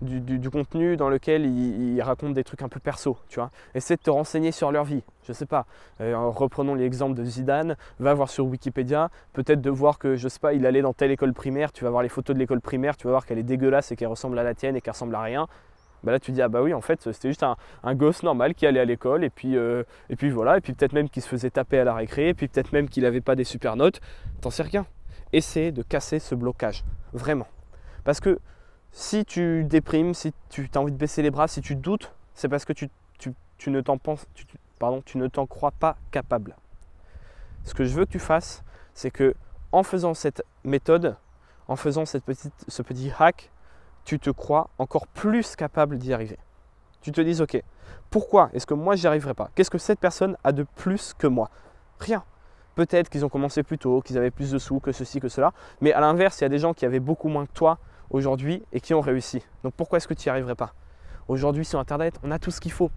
[0.00, 3.52] du, contenu dans lequel ils, racontent des trucs un peu perso, tu vois.
[3.76, 5.04] Essaie de te renseigner sur leur vie.
[5.22, 5.66] Je sais pas.
[6.00, 7.76] Euh, reprenons l'exemple de Zidane.
[8.00, 9.10] Va voir sur Wikipédia.
[9.34, 11.70] Peut-être de voir que, je sais pas, il allait dans telle école primaire.
[11.70, 12.96] Tu vas voir les photos de l'école primaire.
[12.96, 15.14] Tu vas voir qu'elle est dégueulasse et qu'elle ressemble à la tienne et qu'elle ressemble
[15.14, 15.46] à rien.
[16.04, 18.66] Bah là tu dis ah bah oui en fait c'était juste un, gosse normal qui
[18.66, 21.28] allait à l'école et puis euh, et puis voilà et puis peut-être même qu'il se
[21.28, 24.00] faisait taper à la récré et puis peut-être même qu'il n'avait pas des super notes.
[24.40, 24.84] T'en sais rien.
[25.32, 27.46] Essaie de casser ce blocage vraiment.
[28.04, 28.40] Parce que
[28.90, 32.48] si tu déprimes si tu as envie de baisser les bras si tu doutes c'est
[32.48, 32.88] parce que tu,
[33.58, 34.26] tu, ne t'en penses
[34.80, 36.56] pardon tu ne t'en crois pas capable.
[37.64, 39.34] Ce que je veux que tu fasses c'est que
[39.70, 41.16] en faisant cette méthode
[41.68, 43.51] en faisant cette petite, ce petit hack
[44.04, 46.38] tu te crois encore plus capable d'y arriver.
[47.00, 47.60] tu te dises, ok,
[48.10, 49.50] pourquoi est-ce que moi j'y arriverai pas?
[49.54, 51.50] Qu'est-ce que cette personne a de plus que moi?
[51.98, 52.24] Rien.
[52.74, 55.52] Peut-être qu'ils ont commencé plus tôt, qu'ils avaient plus de sous, que ceci, que cela.
[55.80, 57.78] Mais à l'inverse, il y a des gens qui avaient beaucoup moins que toi
[58.10, 59.42] aujourd'hui et qui ont réussi.
[59.62, 60.74] Donc pourquoi est-ce que tu n'y arriverais pas?
[61.28, 62.90] Aujourd'hui sur Internet, on a tout ce qu'il faut.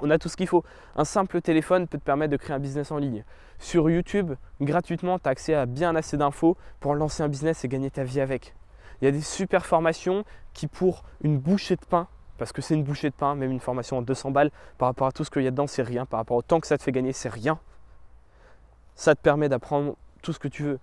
[0.00, 0.64] On a tout ce qu'il faut.
[0.96, 3.24] Un simple téléphone peut te permettre de créer un business en ligne.
[3.58, 7.68] Sur YouTube, gratuitement, tu as accès à bien assez d'infos pour lancer un business et
[7.68, 8.54] gagner ta vie avec.
[9.00, 12.08] Il y a des super formations qui, pour une bouchée de pain,
[12.38, 15.06] parce que c'est une bouchée de pain, même une formation en 200 balles, par rapport
[15.06, 16.06] à tout ce qu'il y a dedans, c'est rien.
[16.06, 17.58] Par rapport au temps que ça te fait gagner, c'est rien.
[18.94, 20.78] Ça te permet d'apprendre tout ce que tu veux.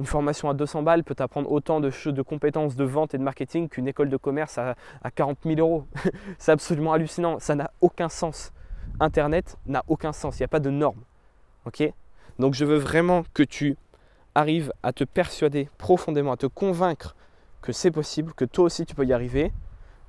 [0.00, 3.22] Une formation à 200 balles peut t'apprendre autant de, de compétences de vente et de
[3.22, 4.74] marketing qu'une école de commerce à,
[5.14, 5.86] 40 000 euros.
[6.38, 7.38] c'est absolument hallucinant.
[7.38, 8.52] Ça n'a aucun sens.
[9.00, 10.38] Internet n'a aucun sens.
[10.38, 11.02] Il n'y a pas de normes.
[11.64, 11.82] Ok?
[12.38, 13.76] Donc je veux vraiment que tu
[14.34, 17.14] arrives à te persuader profondément, à te convaincre
[17.62, 19.52] que c'est possible, que toi aussi tu peux y arriver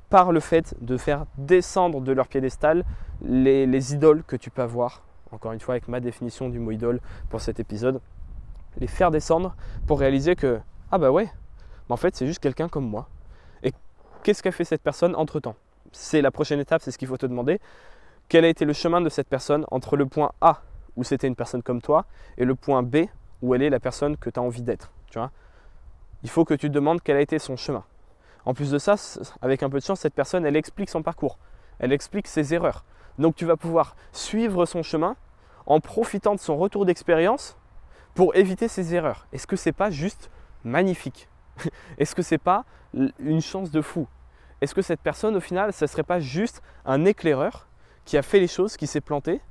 [0.10, 2.84] par le fait de faire descendre de leur piédestal
[3.22, 5.04] les, les idoles que tu peux avoir.
[5.32, 8.02] Encore une fois, avec ma définition du mot idole pour cet épisode
[8.78, 9.56] les faire descendre
[9.88, 10.60] pour réaliser que,
[10.92, 11.32] ah bah ouais,
[11.90, 13.08] en fait c'est juste quelqu'un comme moi.
[13.62, 13.72] Et
[14.24, 15.56] qu'est-ce qu'a fait cette personne entre-temps?
[15.92, 17.60] C'est la prochaine étape, c'est ce qu'il faut te demander.
[18.30, 20.62] Quel a été le chemin de cette personne entre le point A,
[20.96, 22.06] où c'était une personne comme toi,
[22.38, 23.06] et le point B,
[23.42, 24.92] où elle est la personne que tu as envie d'être
[26.24, 27.84] Il faut que tu te demandes quel a été son chemin.
[28.46, 28.96] En plus de ça,
[29.42, 31.38] avec un peu de chance, cette personne, elle explique son parcours.
[31.80, 32.84] Elle explique ses erreurs.
[33.18, 35.16] Donc tu vas pouvoir suivre son chemin
[35.66, 37.58] en profitant de son retour d'expérience
[38.16, 39.28] pour éviter ces erreurs.
[39.32, 40.30] Est-ce que c'est pas juste
[40.64, 41.30] magnifique?
[41.98, 44.08] Est-ce que c'est pas une chance de fou?
[44.62, 47.68] Est-ce que cette personne, au final, ce serait pas juste un éclaireur
[48.06, 49.42] qui a fait les choses, qui s'est planté,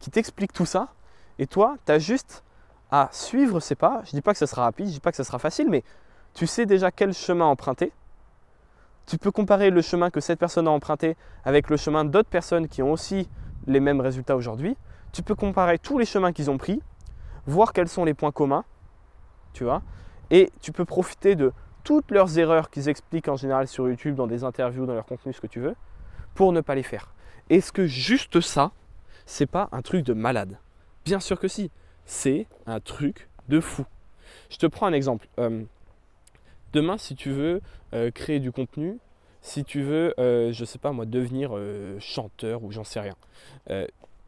[0.00, 0.88] qui t'explique tout ça,
[1.38, 2.44] et toi, tu as juste
[2.90, 4.02] à suivre ses pas?
[4.04, 5.82] Je dis pas que ça sera rapide, je dis pas que ça sera facile, mais
[6.34, 7.92] tu sais déjà quel chemin emprunter.
[9.06, 12.68] Tu peux comparer le chemin que cette personne a emprunté avec le chemin d'autres personnes
[12.68, 13.28] qui ont aussi
[13.66, 14.76] les mêmes résultats aujourd'hui.
[15.12, 16.80] Tu peux comparer tous les chemins qu'ils ont pris
[17.46, 18.64] voir quels sont les points communs,
[19.52, 19.82] tu vois,
[20.30, 24.26] et tu peux profiter de toutes leurs erreurs qu'ils expliquent en général sur YouTube, dans
[24.26, 25.74] des interviews, dans leur contenu, ce que tu veux,
[26.34, 27.12] pour ne pas les faire.
[27.48, 28.72] Est-ce que juste ça,
[29.26, 30.58] c'est pas un truc de malade?
[31.04, 31.70] Bien sûr que si,
[32.04, 33.84] c'est un truc de fou.
[34.50, 35.26] Je te prends un exemple.
[35.38, 35.64] Euh,
[36.72, 37.60] demain, si tu veux
[37.94, 38.98] euh, créer du contenu,
[39.42, 41.52] si tu veux, euh, je sais pas moi, devenir
[41.98, 43.14] chanteur ou j'en sais rien,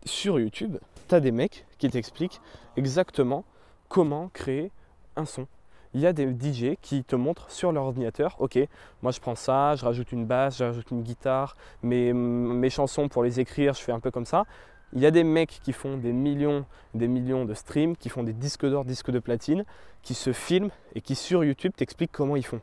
[0.05, 0.79] sur YouTube,
[1.09, 2.41] tu as des mecs qui t'expliquent
[2.77, 3.45] exactement
[3.89, 4.71] comment créer
[5.17, 5.47] un son.
[5.95, 8.59] Il y a des DJ qui te montrent sur leur ordinateur, ok,
[9.03, 13.23] moi je prends ça, je rajoute une basse, je rajoute une guitare, mes chansons pour
[13.23, 14.47] les écrire, je fais un peu comme ça.
[14.95, 18.23] Il y a des mecs qui font des millions, des millions de streams, qui font
[18.23, 19.65] des disques d'or, disques de platine,
[20.03, 22.61] qui se filment et qui sur YouTube t'expliquent comment ils font.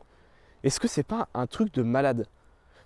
[0.62, 2.26] Est-ce que c'est pas un truc de malade?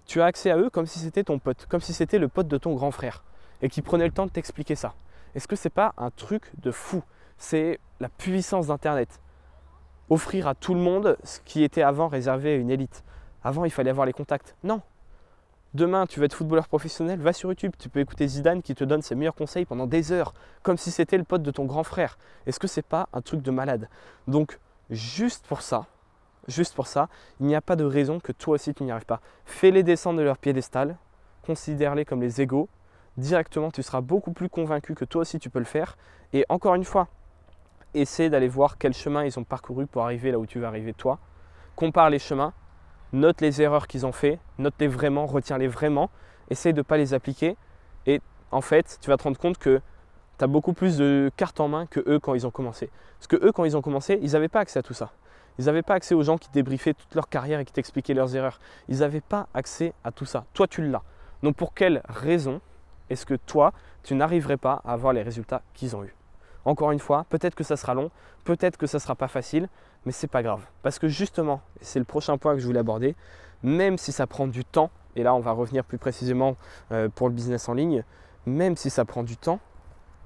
[0.06, 2.48] Tu as accès à eux comme si c'était ton pote, comme si c'était le pote
[2.48, 3.22] de ton grand frère
[3.60, 4.94] et qui prenait le temps de t'expliquer ça.
[5.34, 7.02] Est-ce que c'est pas un truc de fou?
[7.36, 9.20] C'est la puissance d'Internet.
[10.08, 13.02] Offrir à tout le monde ce qui était avant réservé à une élite.
[13.42, 14.54] Avant, il fallait avoir les contacts.
[14.62, 14.80] Non.
[15.74, 17.72] Demain, tu veux être footballeur professionnel, va sur YouTube.
[17.78, 20.32] Tu peux écouter Zidane qui te donne ses meilleurs conseils pendant des heures,
[20.62, 22.16] comme si c'était le pote de ton grand frère.
[22.46, 23.88] Est-ce que c'est pas un truc de malade?
[24.28, 24.60] Donc,
[24.90, 25.86] juste pour ça,
[26.46, 27.08] juste pour ça,
[27.40, 29.20] il n'y a pas de raison que toi aussi tu n'y arrives pas.
[29.46, 30.96] Fais-les descendre de leur piédestal,
[31.42, 32.68] considère-les comme les égaux
[33.16, 35.96] directement, tu seras beaucoup plus convaincu que toi aussi tu peux le faire.
[36.32, 37.08] Et encore une fois,
[37.94, 40.92] essaie d'aller voir quel chemin ils ont parcouru pour arriver là où tu vas arriver
[40.92, 41.18] toi.
[41.76, 42.52] Compare les chemins,
[43.14, 46.10] note les erreurs qu'ils ont fait, note-les vraiment, retiens-les vraiment,
[46.50, 47.56] essaie de ne pas les appliquer.
[48.06, 49.80] Et en fait, tu vas te rendre compte que
[50.38, 52.90] tu as beaucoup plus de cartes en main que eux quand ils ont commencé.
[53.18, 55.12] Parce que eux, quand ils ont commencé, ils n'avaient pas accès à tout ça.
[55.58, 58.34] Ils n'avaient pas accès aux gens qui débriefaient toute leur carrière et qui t'expliquaient leurs
[58.34, 58.58] erreurs.
[58.88, 60.44] Ils n'avaient pas accès à tout ça.
[60.52, 61.02] Toi, tu l'as.
[61.42, 62.60] Donc pour quelle raison
[63.10, 63.72] est-ce que toi,
[64.02, 66.14] tu n'arriverais pas à avoir les résultats qu'ils ont eus?
[66.64, 68.10] Encore une fois, peut-être que ça sera long,
[68.44, 69.68] peut-être que ça ne sera pas facile,
[70.04, 70.64] mais c'est pas grave.
[70.82, 73.16] Parce que justement, et c'est le prochain point que je voulais aborder,
[73.62, 76.56] même si ça prend du temps, et là on va revenir plus précisément
[76.92, 78.04] euh, pour le business en ligne,
[78.46, 79.60] même si ça prend du temps,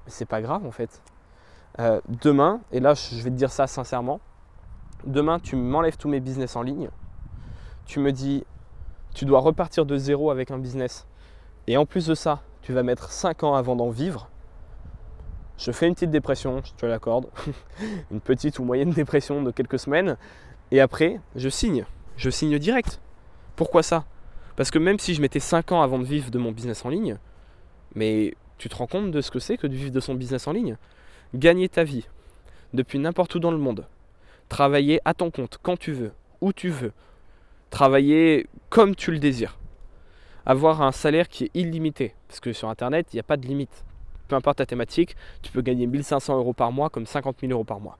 [0.07, 1.01] c'est pas grave en fait.
[1.79, 4.19] Euh, demain, et là je vais te dire ça sincèrement,
[5.05, 6.89] demain tu m'enlèves tous mes business en ligne,
[7.85, 8.45] tu me dis
[9.13, 11.07] tu dois repartir de zéro avec un business,
[11.67, 14.29] et en plus de ça, tu vas mettre 5 ans avant d'en vivre,
[15.59, 17.27] je fais une petite dépression, je te l'accorde,
[18.11, 20.17] une petite ou moyenne dépression de quelques semaines,
[20.71, 23.01] et après, je signe, je signe direct.
[23.55, 24.05] Pourquoi ça?
[24.55, 26.89] Parce que même si je mettais 5 ans avant de vivre de mon business en
[26.89, 27.17] ligne,
[27.93, 30.47] mais tu te rends compte de ce que c'est que de vivre de son business
[30.47, 30.77] en ligne?
[31.33, 32.07] Gagner ta vie
[32.73, 33.85] depuis n'importe où dans le monde,
[34.47, 36.93] travailler à ton compte quand tu veux, où tu veux,
[37.69, 39.57] travailler comme tu le désires.
[40.45, 42.15] Avoir un salaire qui est illimité.
[42.27, 43.83] Parce que sur Internet, il n'y a pas de limite.
[44.29, 47.63] Peu importe ta thématique, tu peux gagner 1500 euros par mois comme 50 000 euros
[47.63, 47.97] par mois.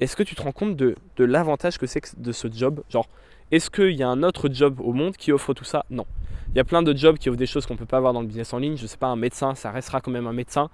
[0.00, 2.82] Est-ce que tu te rends compte de, de l'avantage que c'est de ce job?
[2.88, 3.08] Genre,
[3.50, 5.84] est-ce qu'il y a un autre job au monde qui offre tout ça?
[5.90, 6.06] Non.
[6.50, 8.12] Il y a plein de jobs qui offrent des choses qu'on ne peut pas avoir
[8.12, 8.76] dans le business en ligne.
[8.76, 10.70] Je ne sais pas, un médecin, ça restera quand même un médecin.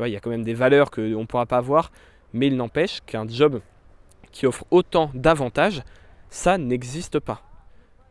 [0.00, 1.92] Il y a quand même des valeurs qu'on ne pourra pas avoir.
[2.32, 3.60] Mais il n'empêche qu'un job
[4.32, 5.82] qui offre autant d'avantages,
[6.28, 7.42] ça n'existe pas.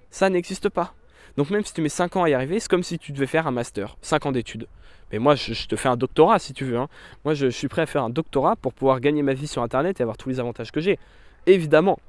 [0.09, 0.93] Ça n'existe pas.
[1.35, 3.27] Donc même si tu mets 5 ans à y arriver, c'est comme si tu devais
[3.27, 4.67] faire un master, 5 ans d'études.
[5.13, 6.77] Mais moi, je, te fais un doctorat si tu veux.
[6.77, 6.89] Hein.
[7.23, 9.99] Moi, je, suis prêt à faire un doctorat pour pouvoir gagner ma vie sur Internet
[9.99, 10.97] et avoir tous les avantages que j'ai.
[11.45, 11.99] Évidemment.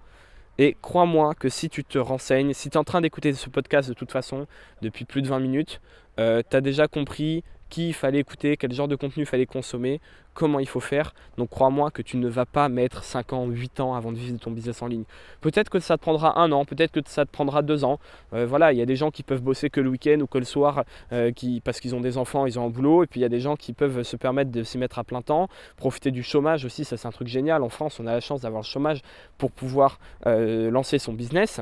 [0.57, 3.90] Et crois-moi que si tu te renseignes, si tu es en train d'écouter ce podcast
[3.90, 4.47] de toute façon
[4.81, 5.83] depuis plus de 20 minutes,
[6.19, 9.46] euh, tu as déjà compris qui il fallait écouter, quel genre de contenu il fallait
[9.46, 10.00] consommer,
[10.33, 11.14] comment il faut faire.
[11.38, 14.38] Donc crois-moi que tu ne vas pas mettre 5 ans, 8 ans avant de vivre
[14.38, 15.05] ton business en ligne.
[15.40, 17.98] Peut-être que ça te prendra un an, peut-être que ça te prendra deux ans.
[18.33, 20.38] Euh, voilà, il y a des gens qui peuvent bosser que le week-end ou que
[20.38, 21.33] le soir euh,
[21.64, 23.05] parce qu'ils ont des enfants, ils ont un boulot.
[23.05, 25.05] Et puis il y a des gens qui peuvent se permettre de s'y mettre à
[25.05, 27.62] plein temps, profiter du chômage aussi, ça c'est un truc génial.
[27.62, 29.00] En France, on a la chance d'avoir le chômage
[29.38, 31.61] pour pouvoir euh, lancer son business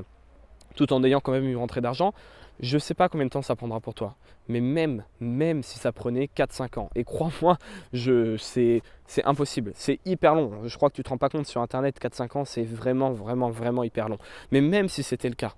[0.75, 2.15] tout en ayant quand même une rentrée d'argent.
[2.61, 4.15] Je ne sais pas combien de temps ça prendra pour toi,
[4.49, 7.59] mais même, même si ça prenait 4-5 ans, et crois-moi,
[7.93, 8.83] c'est
[9.25, 10.69] impossible, c'est hyper long.
[10.69, 13.11] Je crois que tu ne te rends pas compte sur Internet, 4-5 ans, c'est vraiment,
[13.11, 14.19] vraiment, vraiment hyper long.
[14.53, 15.55] Mais même si c'était le cas,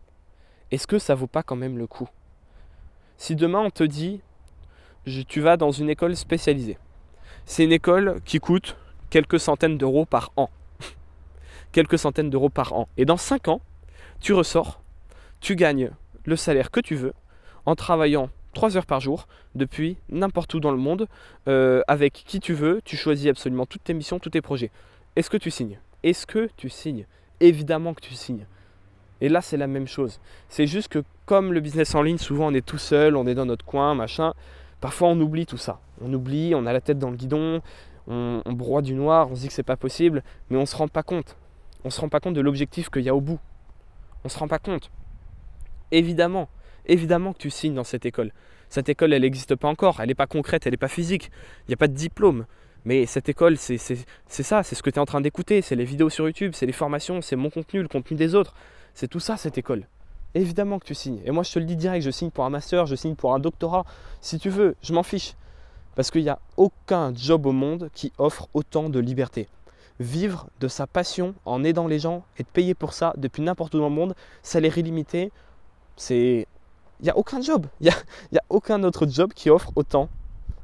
[0.70, 2.09] est-ce que ça vaut pas quand même le coup?
[3.18, 4.20] Si demain on te dit,
[5.28, 6.78] tu vas dans une école spécialisée,
[7.44, 8.76] c'est une école qui coûte
[9.11, 10.48] quelques centaines d'euros par an.
[11.72, 12.88] quelques centaines d'euros par an.
[12.96, 13.61] Et dans 5 ans,
[14.20, 14.80] tu ressors,
[15.40, 15.90] tu gagnes
[16.24, 17.12] le salaire que tu veux
[17.66, 21.08] en travaillant 3 heures par jour depuis n'importe où dans le monde,
[21.48, 24.70] euh, avec qui tu veux, tu choisis absolument toutes tes missions, tous tes projets.
[25.16, 25.78] Est-ce que tu signes?
[26.02, 27.06] Est-ce que tu signes?
[27.40, 28.46] Évidemment que tu signes.
[29.20, 30.20] Et là, c'est la même chose.
[30.48, 33.34] C'est juste que comme le business en ligne, souvent on est tout seul, on est
[33.34, 34.34] dans notre coin, machin,
[34.80, 35.80] parfois on oublie tout ça.
[36.00, 37.60] On oublie, on a la tête dans le guidon,
[38.06, 40.76] on, on broie du noir, on se dit que c'est pas possible, mais on se
[40.76, 41.37] rend pas compte.
[41.84, 43.38] On se rend pas compte de l'objectif qu'il y a au bout.
[44.24, 44.90] On se rend pas compte.
[45.94, 46.48] Évidemment,
[46.87, 48.33] évidemment que tu signes dans cette école.
[48.68, 51.30] Cette école, elle n'existe pas encore, elle n'est pas concrète, elle n'est pas physique,
[51.61, 52.46] il n'y a pas de diplôme.
[52.85, 53.78] Mais cette école, c'est
[54.26, 56.66] ça, c'est ce que tu es en train d'écouter, c'est les vidéos sur YouTube, c'est
[56.66, 58.54] les formations, c'est mon contenu, le contenu des autres.
[58.92, 59.87] C'est tout ça, cette école.
[60.35, 61.20] Évidemment que tu signes.
[61.24, 63.33] Et moi, je te le dis direct, je signe pour un master, je signe pour
[63.33, 63.85] un doctorat.
[64.20, 65.35] Si tu veux, je m'en fiche.
[65.94, 69.46] Parce qu'il n'y a aucun job au monde qui offre autant de liberté.
[70.00, 73.78] Vivre de sa passion en aidant les gens, être payé pour ça depuis n'importe où
[73.78, 75.30] dans le monde, salaire illimité,
[75.96, 76.46] c'est.
[77.00, 77.66] Il n'y a aucun job.
[77.80, 77.90] Il n'y
[78.38, 80.09] a, a, aucun autre job qui offre autant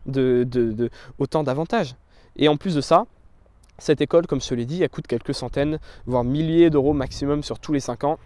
[0.06, 1.94] de, de, autant d'avantages.
[2.36, 3.06] Et en plus de ça,
[3.78, 7.58] cette école, comme je l'ai dit, elle coûte quelques centaines, voire milliers d'euros maximum sur
[7.58, 8.18] tous les 5 ans.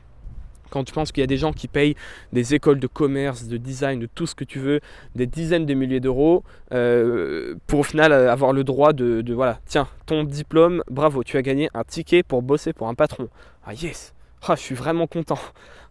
[0.70, 1.94] Quand tu penses qu'il y a des gens qui payent
[2.32, 4.80] des écoles de commerce, de design, de tout ce que tu veux,
[5.14, 9.60] des dizaines de milliers d'euros, euh, pour au final avoir le droit de, de, voilà,
[9.66, 13.28] tiens, ton diplôme, bravo, tu as gagné un ticket pour bosser pour un patron.
[13.64, 14.14] Ah yes,
[14.46, 15.38] ah, je suis vraiment content.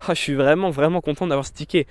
[0.01, 1.87] Ah, je suis vraiment, vraiment content d'avoir ce ticket.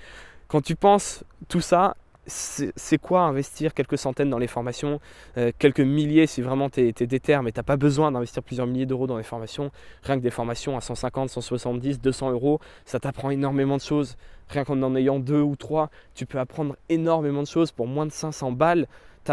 [0.47, 1.95] Quand tu penses tout ça,
[2.25, 5.01] c'est quoi investir quelques centaines dans les formations,
[5.37, 8.65] euh, quelques milliers si vraiment tu es, es, mais tu n'as pas besoin d'investir plusieurs
[8.65, 9.71] milliers d'euros dans les formations?
[10.03, 14.15] Rien que des formations à 150, 170, 200 euros, ça t'apprend énormément de choses.
[14.49, 18.05] Rien qu'en en ayant deux ou trois, tu peux apprendre énormément de choses pour moins
[18.05, 18.87] de 500 balles.
[19.25, 19.31] Tu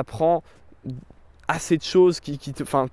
[1.50, 2.62] assez de choses qui, te.
[2.62, 2.88] Enfin,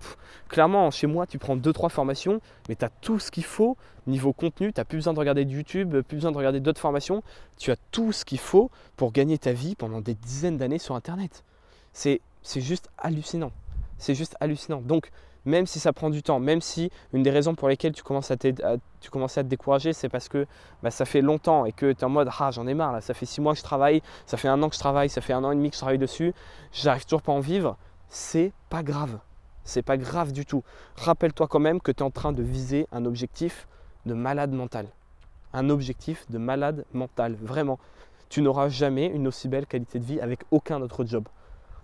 [0.50, 4.34] clairement, chez moi, tu prends 2-3 formations, mais tu as tout ce qu'il faut niveau
[4.34, 4.74] contenu.
[4.74, 7.24] Tu n'as plus besoin de regarder de YouTube, plus besoin de regarder d'autres formations.
[7.58, 10.96] Tu as tout ce qu'il faut pour gagner ta vie pendant des dizaines d'années sur
[10.96, 11.44] Internet.
[11.94, 12.22] C'est
[12.56, 13.52] juste hallucinant.
[13.98, 14.82] C'est juste hallucinant.
[14.82, 15.12] Donc,
[15.46, 18.32] même si ça prend du temps, même si une des raisons pour lesquelles tu commences
[18.32, 20.46] à, tu commences à te décourager, c'est parce que
[20.84, 23.02] bah, ça fait longtemps et que tu es en mode Ah, j'en ai marre, là,
[23.02, 25.22] ça fait 6 mois que je travaille, ça fait un an que je travaille, ça
[25.22, 26.34] fait un an et demi que je travaille dessus,
[26.74, 27.78] j'arrive toujours pas à en vivre
[28.10, 29.20] c'est pas grave.
[29.64, 30.64] C'est pas grave du tout.
[30.96, 33.68] Rappelle-toi quand même que tu es en train de viser un objectif
[34.06, 34.88] de malade mental.
[35.54, 37.80] Un objectif de malade mental, vraiment.
[38.30, 41.28] Tu n'auras jamais une aussi belle qualité de vie avec aucun autre job.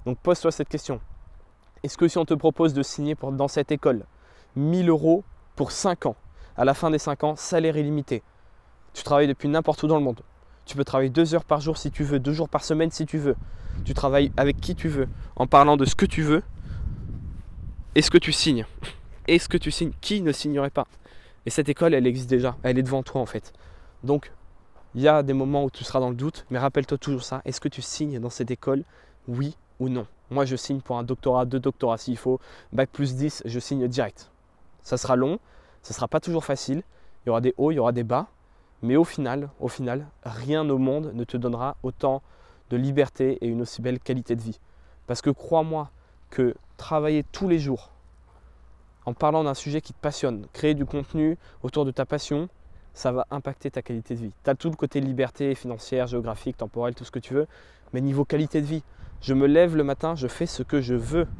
[0.05, 0.99] Donc pose-toi cette question.
[1.83, 4.05] Est-ce que si on te propose de signer dans cette école
[4.55, 5.23] 1000 euros
[5.55, 6.15] pour 5 ans,
[6.55, 8.23] à la fin des 5 ans, salaire illimité,
[8.93, 10.21] tu travailles depuis n'importe où dans le monde,
[10.65, 13.05] tu peux travailler 2 heures par jour si tu veux, 2 jours par semaine si
[13.05, 13.35] tu veux,
[13.85, 16.43] tu travailles avec qui tu veux, en parlant de ce que tu veux,
[17.95, 18.65] est-ce que tu signes
[19.27, 20.87] Est-ce que tu signes Qui ne signerait pas?
[21.45, 23.53] Et cette école, elle existe déjà, elle est devant toi en fait.
[24.03, 24.31] Donc,
[24.95, 27.41] il y a des moments où tu seras dans le doute, mais rappelle-toi toujours ça.
[27.45, 28.83] Est-ce que tu signes dans cette école
[29.27, 30.07] Oui ou non?
[30.29, 32.39] Moi, je signe pour un doctorat, deux doctorats s'il faut.
[32.71, 34.31] Bac plus 10, je signe direct.
[34.81, 35.39] Ça sera long,
[35.81, 36.83] ça sera pas toujours facile.
[37.25, 38.27] Il y aura des hauts, il y aura des bas.
[38.83, 42.21] Mais au final, au final, rien au monde ne te donnera autant
[42.69, 44.59] de liberté et une aussi belle qualité de vie.
[45.07, 45.89] Parce que crois-moi
[46.29, 47.91] que travailler tous les jours
[49.05, 52.47] en parlant d'un sujet qui te passionne, créer du contenu autour de ta passion,
[52.93, 54.33] ça va impacter ta qualité de vie.
[54.43, 57.47] Tu as tout le côté liberté financière, géographique, temporelle, tout ce que tu veux,
[57.91, 58.83] mais niveau qualité de vie,
[59.21, 61.27] je me lève le matin, je fais ce que je veux.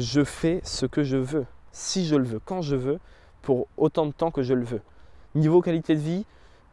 [0.00, 2.98] je fais ce que je veux, si je le veux, quand je veux,
[3.42, 4.80] pour autant de temps que je le veux.
[5.34, 6.26] Niveau qualité de vie,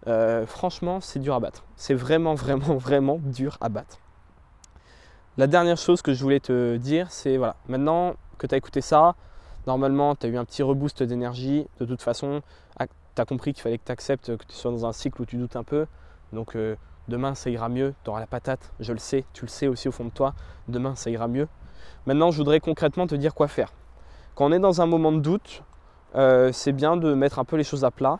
[0.05, 1.63] euh, franchement, c'est dur à battre.
[1.75, 3.97] C'est vraiment, vraiment, vraiment dur à battre.
[5.37, 8.81] La dernière chose que je voulais te dire, c'est voilà, maintenant que tu as écouté
[8.81, 9.15] ça,
[9.67, 11.67] normalement, tu as eu un petit reboost d'énergie.
[11.79, 12.41] De toute façon,
[12.79, 15.25] tu as compris qu'il fallait que tu acceptes que tu sois dans un cycle où
[15.25, 15.87] tu doutes un peu.
[16.33, 16.75] Donc, euh,
[17.07, 17.93] demain, ça ira mieux.
[18.03, 20.33] Tu auras la patate, je le sais, tu le sais aussi au fond de toi.
[20.67, 21.47] Demain, ça ira mieux.
[22.05, 23.73] Maintenant, je voudrais concrètement te dire quoi faire.
[24.35, 25.63] Quand on est dans un moment de doute,
[26.15, 28.19] euh, c'est bien de mettre un peu les choses à plat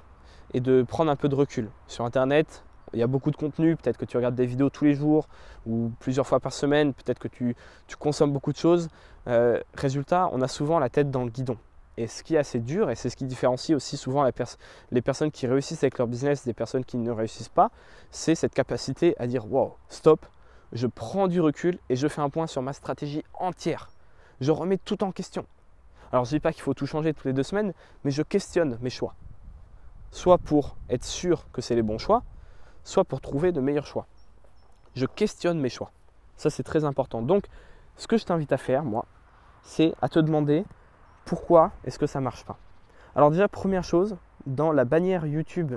[0.54, 1.70] et de prendre un peu de recul.
[1.88, 4.86] Sur Internet, il y a beaucoup de contenu, peut-être que tu regardes des vidéos tous
[4.86, 5.28] les jours
[5.66, 7.56] ou plusieurs fois par semaine, peut-être que tu,
[8.00, 8.88] consommes beaucoup de choses.
[9.28, 11.58] Euh, résultat, on a souvent la tête dans le guidon.
[11.98, 14.24] Et ce qui est assez dur, et c'est ce qui différencie aussi souvent
[14.92, 17.72] les personnes qui réussissent avec leur business des personnes qui ne réussissent pas,
[18.12, 20.26] c'est cette capacité à dire wow, stop,
[20.74, 23.90] je prends du recul et je fais un point sur ma stratégie entière.
[24.42, 25.46] Je remets tout en question.
[26.12, 28.22] Alors je ne dis pas qu'il faut tout changer toutes les deux semaines, mais je
[28.22, 29.16] questionne mes choix
[30.12, 32.24] soit pour être sûr que c'est les bons choix,
[32.84, 34.08] soit pour trouver de meilleurs choix.
[34.96, 35.92] Je questionne mes choix.
[36.38, 37.22] Ça, c'est très important.
[37.22, 37.46] Donc,
[37.98, 39.06] ce que je t'invite à faire, moi,
[39.64, 40.66] c'est à te demander
[41.26, 42.58] pourquoi est-ce que ça ne marche pas.
[43.16, 44.16] Alors déjà, première chose,
[44.46, 45.74] dans la bannière YouTube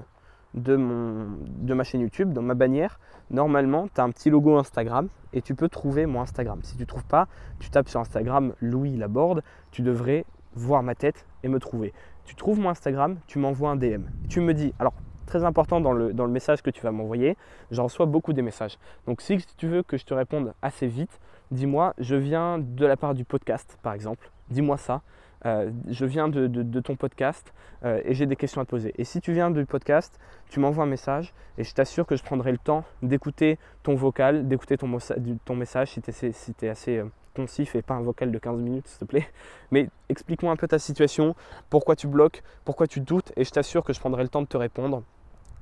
[0.55, 5.09] de, de ma chaîne YouTube, dans ma bannière, normalement, tu as un petit logo Instagram
[5.33, 6.61] et tu peux trouver mon Instagram.
[6.63, 7.27] Si tu ne trouves pas,
[7.59, 11.93] tu tapes sur Instagram Louis Laborde, tu devrais voir ma tête et me trouver
[12.31, 14.05] tu trouves mon Instagram, tu m'envoies un DM.
[14.29, 14.95] Tu me dis, alors
[15.27, 17.37] très important dans le, dans le message que tu vas m'envoyer,
[17.73, 18.79] j'en reçois beaucoup des messages.
[19.09, 21.19] Donc si tu veux que je te réponde assez vite,
[21.51, 25.03] dis-moi, je viens de la part du podcast par exemple, dis-moi ça.
[25.45, 28.95] Euh, je viens de, de, ton podcast euh, et j'ai des questions à te poser.
[28.97, 32.23] Et si tu viens du podcast, tu m'envoies un message et je t'assure que je
[32.23, 34.99] prendrai le temps d'écouter ton vocal, d'écouter ton,
[35.45, 38.61] ton, message si tu es, si assez euh, concif et pas un vocal de 15
[38.61, 39.29] minutes, s'il te plaît.
[39.71, 41.35] Mais explique-moi un peu ta situation,
[41.69, 44.47] pourquoi tu bloques, pourquoi tu doutes, et je t'assure que je prendrai le temps de
[44.47, 45.03] te répondre.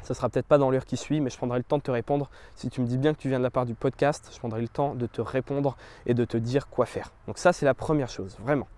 [0.03, 1.91] Ça sera peut-être pas dans l'heure qui suit, mais je prendrai le temps de te
[1.91, 2.31] répondre.
[2.55, 4.61] Si tu me dis bien que tu viens de la part du podcast, je prendrai
[4.61, 5.77] le temps de te répondre
[6.07, 7.13] et de te dire quoi faire.
[7.27, 8.69] Donc ça, c'est la première chose, vraiment.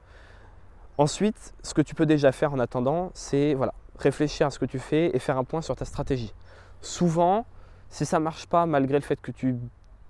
[0.97, 4.65] Ensuite, ce que tu peux déjà faire en attendant, c'est voilà, réfléchir à ce que
[4.65, 6.35] tu fais et faire un point sur ta stratégie.
[6.81, 7.47] Souvent,
[7.91, 9.57] si ça ne marche pas malgré le fait que tu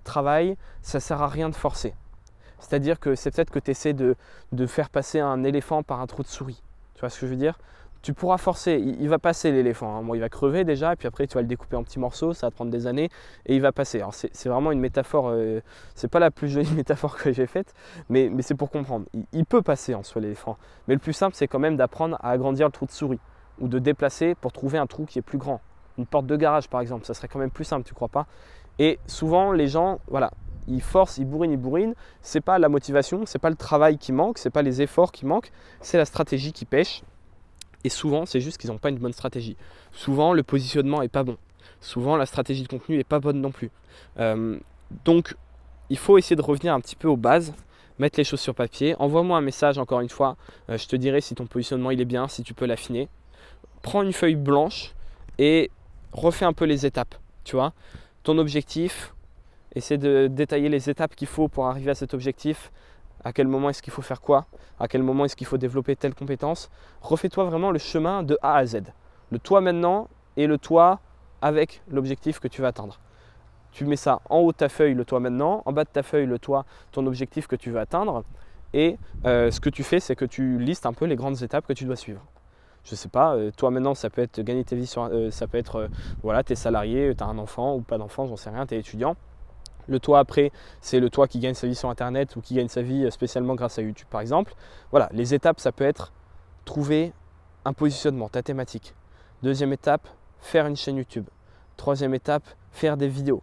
[0.03, 1.93] travailles, ça ne sert à rien de forcer.
[2.61, 4.15] C'est-à-dire que c'est peut-être que tu essaies de,
[4.67, 6.63] faire passer un éléphant par un trou de souris.
[6.93, 7.57] Tu vois ce que je veux dire?
[8.01, 9.97] Tu pourras forcer, il, va passer l'éléphant.
[9.97, 10.09] Hein.
[10.15, 12.47] il va crever déjà, et puis après tu vas le découper en petits morceaux, ça
[12.47, 13.09] va prendre des années,
[13.45, 13.99] et il va passer.
[13.99, 15.59] Alors c'est vraiment une métaphore, euh,
[15.93, 17.75] c'est pas la plus jolie métaphore que j'ai faite,
[18.09, 19.05] mais, c'est pour comprendre.
[19.33, 22.31] Il, peut passer en soi l'éléphant, mais le plus simple c'est quand même d'apprendre à
[22.31, 23.19] agrandir le trou de souris,
[23.59, 25.61] ou de déplacer pour trouver un trou qui est plus grand.
[25.99, 28.25] Une porte de garage par exemple, ça serait quand même plus simple, tu crois pas?
[28.79, 30.31] Et souvent les gens, voilà,
[30.67, 31.93] ils forcent, ils bourrinent, ils bourrinent.
[32.21, 35.25] C'est pas la motivation, c'est pas le travail qui manque, c'est pas les efforts qui
[35.25, 37.03] manquent, c'est la stratégie qui pêche.
[37.83, 39.57] Et souvent, c'est juste qu'ils n'ont pas une bonne stratégie.
[39.91, 41.37] Souvent, le positionnement est pas bon.
[41.79, 43.71] Souvent, la stratégie de contenu est pas bonne non plus.
[44.19, 44.59] Euh,
[45.03, 45.35] donc,
[45.89, 47.53] il faut essayer de revenir un petit peu aux bases,
[47.97, 48.95] mettre les choses sur papier.
[48.99, 50.37] Envoie-moi un message encore une fois.
[50.69, 53.09] Euh, je te dirai si ton positionnement il est bien, si tu peux l'affiner.
[53.81, 54.93] Prends une feuille blanche
[55.39, 55.71] et
[56.11, 57.15] refais un peu les étapes.
[57.43, 57.73] Tu vois,
[58.23, 59.15] ton objectif,
[59.75, 62.71] essaie de détailler les étapes qu'il faut pour arriver à cet objectif,
[63.23, 64.45] à quel moment est-ce qu'il faut faire quoi,
[64.79, 66.69] à quel moment est-ce qu'il faut développer telle compétence?
[67.01, 68.81] Refais-toi vraiment le chemin de A à Z.
[69.31, 70.99] Le toi maintenant et le toi
[71.41, 72.99] avec l'objectif que tu vas atteindre.
[73.71, 76.03] Tu mets ça en haut de ta feuille, le toi maintenant, en bas de ta
[76.03, 78.23] feuille, le toi, ton objectif que tu veux atteindre.
[78.73, 81.65] Et euh, ce que tu fais, c'est que tu listes un peu les grandes étapes
[81.67, 82.21] que tu dois suivre.
[82.83, 85.47] Je ne sais pas, euh, toi maintenant, ça peut être gagner ta vie euh, ça
[85.47, 85.87] peut être,
[86.23, 88.75] voilà, tu es salarié, tu as un enfant ou pas d'enfant, j'en sais rien, tu
[88.75, 89.15] es étudiant.
[89.87, 92.67] Le toit après, c'est le toit qui gagne sa vie sur Internet ou qui gagne
[92.67, 94.53] sa vie spécialement grâce à YouTube par exemple.
[94.91, 96.13] Voilà, les étapes, ça peut être
[96.65, 97.13] trouver
[97.65, 98.93] un positionnement, ta thématique.
[99.43, 100.07] Deuxième étape,
[100.39, 101.25] faire une chaîne YouTube.
[101.77, 103.41] Troisième étape, faire des vidéos.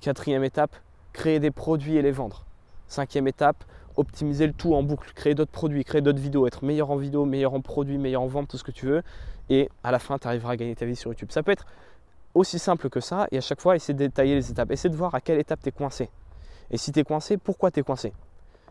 [0.00, 0.76] Quatrième étape,
[1.12, 2.44] créer des produits et les vendre.
[2.86, 3.64] Cinquième étape,
[3.96, 7.24] optimiser le tout en boucle, créer d'autres produits, créer d'autres vidéos, être meilleur en vidéo,
[7.24, 9.02] meilleur en produits, meilleur en vente, tout ce que tu veux.
[9.50, 11.30] Et à la fin, tu arriveras à gagner ta vie sur YouTube.
[11.32, 11.66] Ça peut être
[12.34, 14.70] aussi simple que ça et à chaque fois essayer de détailler les étapes.
[14.70, 16.10] Essayer de voir à quelle étape tu es coincé.
[16.70, 18.12] Et si tu es coincé, pourquoi tu es coincé?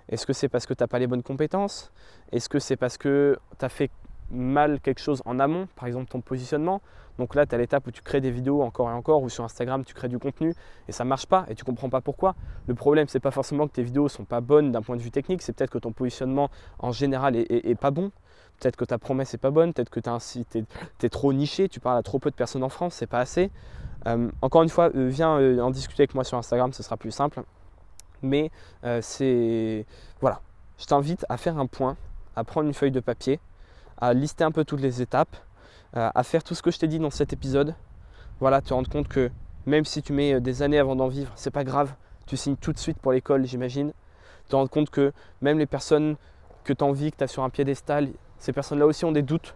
[0.09, 1.91] Est-ce que c'est parce que tu n'as pas les bonnes compétences?
[2.31, 3.91] Est-ce que c'est parce que tu as fait
[4.29, 6.81] mal quelque chose en amont, par exemple ton positionnement?
[7.17, 9.43] Donc là, tu as l'étape où tu crées des vidéos encore et encore, ou sur
[9.43, 10.53] Instagram, tu crées du contenu
[10.87, 12.35] et ça ne marche pas et tu comprends pas pourquoi.
[12.67, 15.11] Le problème, c'est pas forcément que tes vidéos sont pas bonnes d'un point de vue
[15.11, 16.49] technique, c'est peut-être que ton positionnement
[16.79, 18.11] en général est, pas bon.
[18.59, 21.97] Peut-être que ta promesse n'est pas bonne, peut-être que tu es, trop niché, tu parles
[21.97, 23.51] à trop peu de personnes en France, c'est pas assez.
[24.07, 26.97] Euh, encore une fois, euh, viens euh, en discuter avec moi sur Instagram, ce sera
[26.97, 27.43] plus simple.
[28.23, 28.49] Mais
[29.01, 29.85] c'est.
[30.21, 30.41] Voilà.
[30.79, 31.97] Je t'invite à faire un point,
[32.35, 33.39] à prendre une feuille de papier,
[33.99, 35.35] à lister un peu toutes les étapes,
[35.93, 37.75] à faire tout ce que je t'ai dit dans cet épisode.
[38.39, 39.31] Voilà, te rendre compte que
[39.65, 41.93] même si tu mets des années avant d'en vivre, c'est pas grave.
[42.25, 43.93] Tu signes tout de suite pour l'école, j'imagine.
[44.49, 46.15] Te rendre compte que même les personnes
[46.63, 48.09] que tu envies, que tu as sur un piédestal,
[48.39, 49.55] ces personnes-là aussi ont des doutes.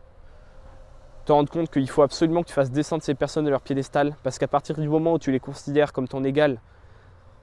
[1.25, 4.15] Te rendre compte qu'il faut absolument que tu fasses descendre ces personnes de leur piédestal
[4.23, 6.59] parce qu'à partir du moment où tu les considères comme ton égal,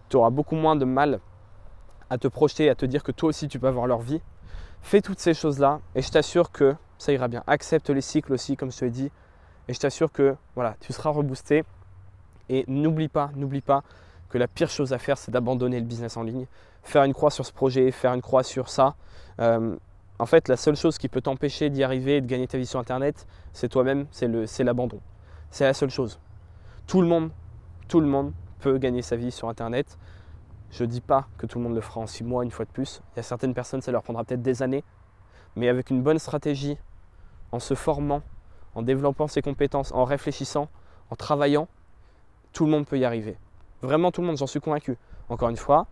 [0.09, 1.21] tu auras beaucoup moins de mal
[2.11, 4.21] à te projeter, à te dire que toi aussi tu peux avoir leur vie.
[4.81, 7.45] Fais toutes ces choses-là et je t'assure que ça ira bien.
[7.47, 9.11] Accepte les cycles aussi, comme je te l'ai dit,
[9.69, 11.65] et je t'assure que voilà, tu seras reboosté.
[12.49, 13.83] Et n'oublie pas, n'oublie pas
[14.31, 16.47] que la pire chose à faire, c'est d'abandonner le business en ligne.
[16.83, 18.95] Faire une croix sur ce projet, faire une croix sur ça.
[19.41, 19.77] Euh,
[20.19, 22.67] en fait, la seule chose qui peut t'empêcher d'y arriver et de gagner ta vie
[22.67, 25.01] sur Internet, c'est toi-même, c'est l'abandon.
[25.51, 26.19] C'est la seule chose.
[26.87, 27.31] Tout le monde,
[27.87, 29.97] tout le monde peut gagner sa vie sur Internet.
[30.71, 32.65] Je ne dis pas que tout le monde le fera en six mois, une fois
[32.65, 33.01] de plus.
[33.15, 34.85] Il y a certaines personnes, ça leur prendra peut-être des années.
[35.57, 36.77] Mais avec une bonne stratégie,
[37.53, 38.23] en se formant,
[38.75, 40.69] en développant ses compétences, en réfléchissant,
[41.11, 41.69] en travaillant,
[42.53, 43.39] tout le monde peut y arriver.
[43.83, 44.99] Vraiment tout le monde, j'en suis convaincu.
[45.29, 45.87] Encore une fois,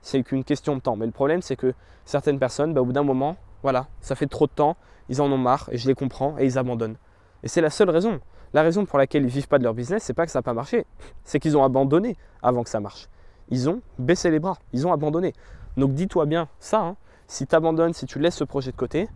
[0.00, 0.96] c'est qu'une question de temps.
[0.96, 1.74] Mais le problème, c'est que
[2.04, 4.76] certaines personnes, bah, au bout d'un moment, voilà, ça fait trop de temps,
[5.08, 6.96] ils en ont marre, et je les comprends, et ils abandonnent.
[7.42, 8.20] Et c'est la seule raison.
[8.52, 10.38] La raison pour laquelle ils ne vivent pas de leur business, c'est pas que ça
[10.38, 10.86] n'a pas marché,
[11.24, 13.08] c'est qu'ils ont abandonné avant que ça marche.
[13.48, 15.32] Ils ont baissé les bras, ils ont abandonné.
[15.76, 16.96] Donc dis-toi bien ça, hein.
[17.26, 19.08] si tu abandonnes, si tu laisses ce projet de côté,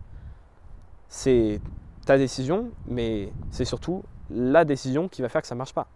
[1.07, 1.59] c'est
[2.05, 5.87] ta décision, mais c'est surtout la décision qui va faire que ça ne marche pas.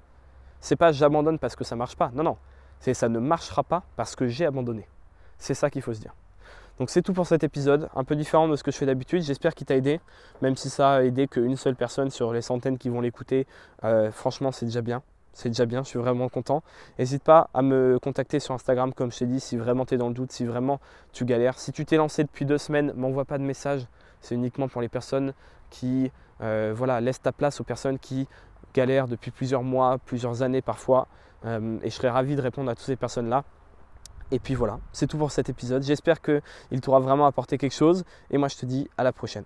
[0.59, 2.11] C'est pas j'abandonne parce que ça ne marche pas.
[2.13, 2.37] Non, non.
[2.79, 4.87] C'est ça ne marchera pas parce que j'ai abandonné.
[5.37, 6.15] C'est ça qu'il faut se dire.
[6.79, 9.21] Donc c'est tout pour cet épisode, un peu différent de ce que je fais d'habitude.
[9.21, 10.01] J'espère qu'il t'a aidé,
[10.41, 13.47] même si ça a aidé qu'une seule personne sur les centaines qui vont l'écouter.
[13.83, 15.01] Euh, franchement, c'est déjà bien.
[15.31, 16.63] C'est déjà bien, je suis vraiment content.
[16.97, 19.97] N'hésite pas à me contacter sur Instagram, comme je t'ai dit, si vraiment tu es
[19.97, 20.79] dans le doute, si vraiment
[21.11, 21.59] tu galères.
[21.59, 23.85] Si tu t'es lancé depuis deux semaines, m'envoie pas de message.
[24.21, 25.33] C'est uniquement pour les personnes
[25.69, 26.11] qui
[26.41, 28.27] euh, voilà, laissent ta place aux personnes qui
[28.73, 31.07] galèrent depuis plusieurs mois, plusieurs années parfois.
[31.45, 33.43] Euh, et je serais ravi de répondre à toutes ces personnes-là.
[34.31, 35.83] Et puis voilà, c'est tout pour cet épisode.
[35.83, 38.03] J'espère qu'il t'aura vraiment apporté quelque chose.
[38.31, 39.45] Et moi, je te dis à la prochaine.